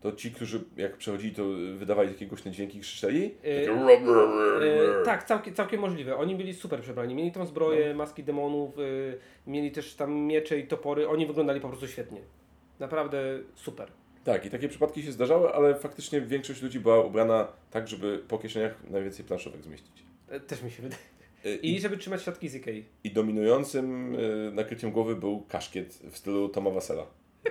[0.02, 1.44] To ci, którzy jak przechodzili, to
[1.76, 3.34] wydawali takie głośne dźwięki i krzyczeli.
[4.60, 5.06] Takie...
[5.06, 6.18] Tak, całkiem, całkiem możliwe.
[6.18, 7.16] Oni byli super przebrani.
[7.16, 7.96] Mieli tą zbroję, No.
[7.96, 8.72] maski demonów,
[9.48, 11.08] mieli też tam miecze i topory.
[11.10, 12.22] Oni wyglądali po prostu świetnie.
[12.80, 13.92] Naprawdę super.
[14.24, 18.38] Tak, i takie przypadki się zdarzały, ale faktycznie większość ludzi była ubrana tak, żeby po
[18.40, 20.04] kieszeniach najwięcej planszówek zmieścić.
[20.30, 21.02] E, też mi się wydaje.
[21.46, 22.86] Y, I żeby trzymać środki z Ikei.
[23.04, 27.06] I dominującym y, nakryciem głowy był kaszkiet w stylu Toma Wassela.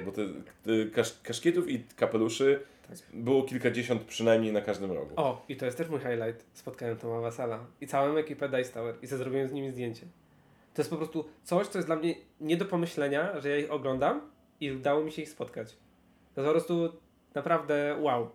[0.04, 0.22] Bo te,
[0.62, 2.98] te kasz, kaszkietów i kapeluszy Tak.
[3.14, 5.12] było kilkadziesiąt przynajmniej na każdym rogu.
[5.16, 6.44] O, i to jest też mój highlight.
[6.52, 10.06] Spotkałem Toma Wasala i całą ekipę Dice Tower i zrobiłem z nimi zdjęcie.
[10.74, 13.70] To jest po prostu coś, co jest dla mnie nie do pomyślenia, że ja ich
[13.72, 14.20] oglądam
[14.60, 15.76] i udało mi się ich spotkać.
[16.34, 16.92] To po prostu
[17.34, 18.30] naprawdę wow.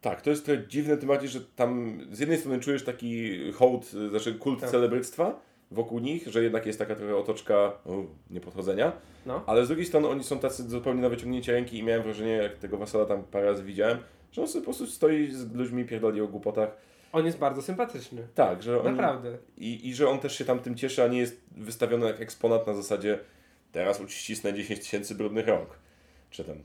[0.00, 3.94] Tak, to jest trochę dziwne, tym bardziej, że tam z jednej strony czujesz taki hołd,
[3.94, 4.70] y, znaczy kult Tak.
[4.70, 8.92] celebryctwa wokół nich, że jednak jest taka trochę otoczka o, niepodchodzenia,
[9.26, 9.42] No.
[9.46, 12.58] ale z drugiej strony oni są tacy zupełnie na wyciągnięcie ręki i miałem wrażenie, jak
[12.58, 13.98] tego Wassela tam parę razy widziałem,
[14.32, 16.76] że on sobie po prostu stoi z ludźmi pierdoli o głupotach.
[17.12, 18.26] On jest bardzo sympatyczny.
[18.34, 19.38] Tak, że on, Naprawdę.
[19.56, 22.66] I, I że on też się tam tym cieszy, a nie jest wystawiony jak eksponat
[22.66, 23.18] na zasadzie
[23.72, 25.68] teraz uścisnę 10 tysięcy brudnych rąk.
[26.30, 26.56] Czy tam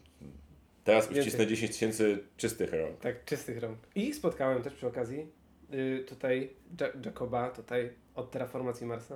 [0.90, 1.20] teraz Więcej.
[1.22, 3.00] uścisnę 10 tysięcy czystych rąk.
[3.00, 3.78] Tak, czystych rąk.
[3.96, 5.28] I spotkałem też przy okazji
[5.74, 6.50] y, tutaj
[6.82, 9.16] Ja- Jacoba, tutaj od Terraformacji Marsa.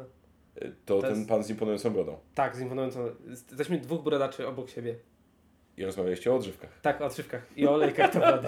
[0.58, 2.18] Y, To, To ten jest- pan z imponującą brodą.
[2.36, 3.10] Tak, z imponującą.
[3.30, 4.96] Jesteśmy dwóch brodaczy obok siebie.
[5.78, 6.80] I rozmawialiście o odżywkach.
[6.82, 8.48] Tak, o odżywkach i o olejkach do wody.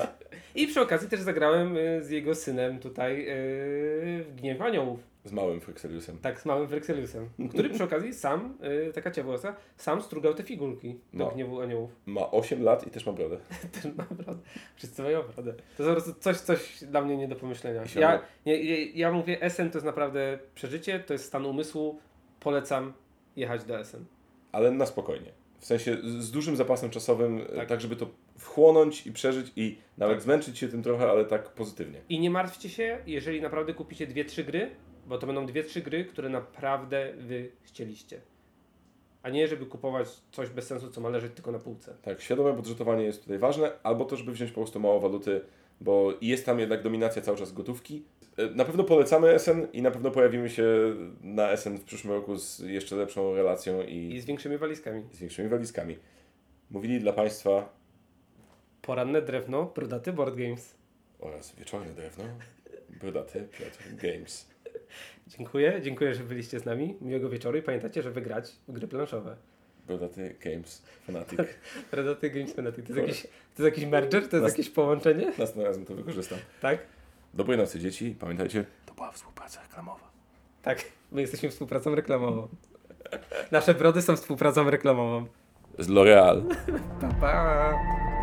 [0.55, 4.99] I przy okazji też zagrałem y, z jego synem tutaj y, w Gniew Aniołów.
[5.25, 6.17] Z małym Frykseliusem.
[6.17, 7.29] Tak, z małym Frexeliusem.
[7.49, 8.57] Który przy okazji sam,
[8.89, 11.31] y, taka ciekawostka, sam strugał te figurki do No.
[11.31, 11.91] Gniewu Aniołów.
[12.05, 13.37] Ma 8 lat i też ma brodę.
[13.81, 14.43] Też naprawdę.
[14.75, 15.53] Wszyscy mają prawdę.
[15.53, 17.83] To jest po prostu coś, coś dla mnie nie do pomyślenia.
[17.95, 21.99] Ja, nie, ja, mówię, SN to jest naprawdę przeżycie, to jest stan umysłu.
[22.39, 22.93] Polecam
[23.35, 24.05] jechać do SN.
[24.51, 25.31] Ale na spokojnie.
[25.59, 27.55] W sensie z, dużym zapasem czasowym, tak.
[27.55, 27.67] Tak.
[27.67, 28.07] tak żeby to
[28.37, 30.23] wchłonąć i przeżyć i nawet Tak.
[30.23, 32.01] zmęczyć się tym trochę, ale tak pozytywnie.
[32.09, 34.69] I nie martwcie się, jeżeli naprawdę kupicie dwie, trzy gry,
[35.05, 38.21] bo to będą dwie, trzy gry, które naprawdę wy chcieliście.
[39.23, 41.95] A nie, żeby kupować coś bez sensu, co ma leżeć tylko na półce.
[42.01, 45.41] Tak, świadome budżetowanie jest tutaj ważne, albo to, żeby wziąć po prostu mało waluty,
[45.81, 48.03] bo jest tam jednak dominacja cały czas gotówki.
[48.37, 50.65] E, Na pewno polecamy SN i na pewno pojawimy się
[51.21, 55.03] na SN w przyszłym roku z jeszcze lepszą relacją i, I z większymi walizkami.
[55.11, 55.97] z większymi walizkami.
[56.71, 57.69] Mówili dla Państwa
[58.81, 60.75] Poranne drewno, brudaty board games.
[61.19, 62.23] oraz wieczorne drewno,
[62.89, 64.54] brudaty Piotr Games.
[65.27, 66.95] Dziękuję, dziękuję, że byliście z nami.
[67.01, 69.35] Miłego wieczoru i pamiętajcie, żeby grać w gry planszowe.
[69.87, 71.39] Brodaty Games Fanatic.
[71.91, 72.87] Predator Games Fanatic.
[72.87, 74.29] To jest jakiś, to jest jakiś merger?
[74.29, 75.25] To jest jakieś połączenie?
[75.25, 76.39] Następnym razem to wykorzystam.
[76.61, 76.79] Tak?
[77.33, 78.15] Dobrej nocy dzieci.
[78.19, 80.11] Pamiętajcie, to była współpraca reklamowa.
[80.61, 80.83] Tak.
[81.11, 82.47] My jesteśmy współpracą reklamową.
[83.51, 85.25] Nasze brody są współpracą reklamową.
[85.79, 86.55] Z L'Oreal.
[87.01, 88.14] Pa, pa.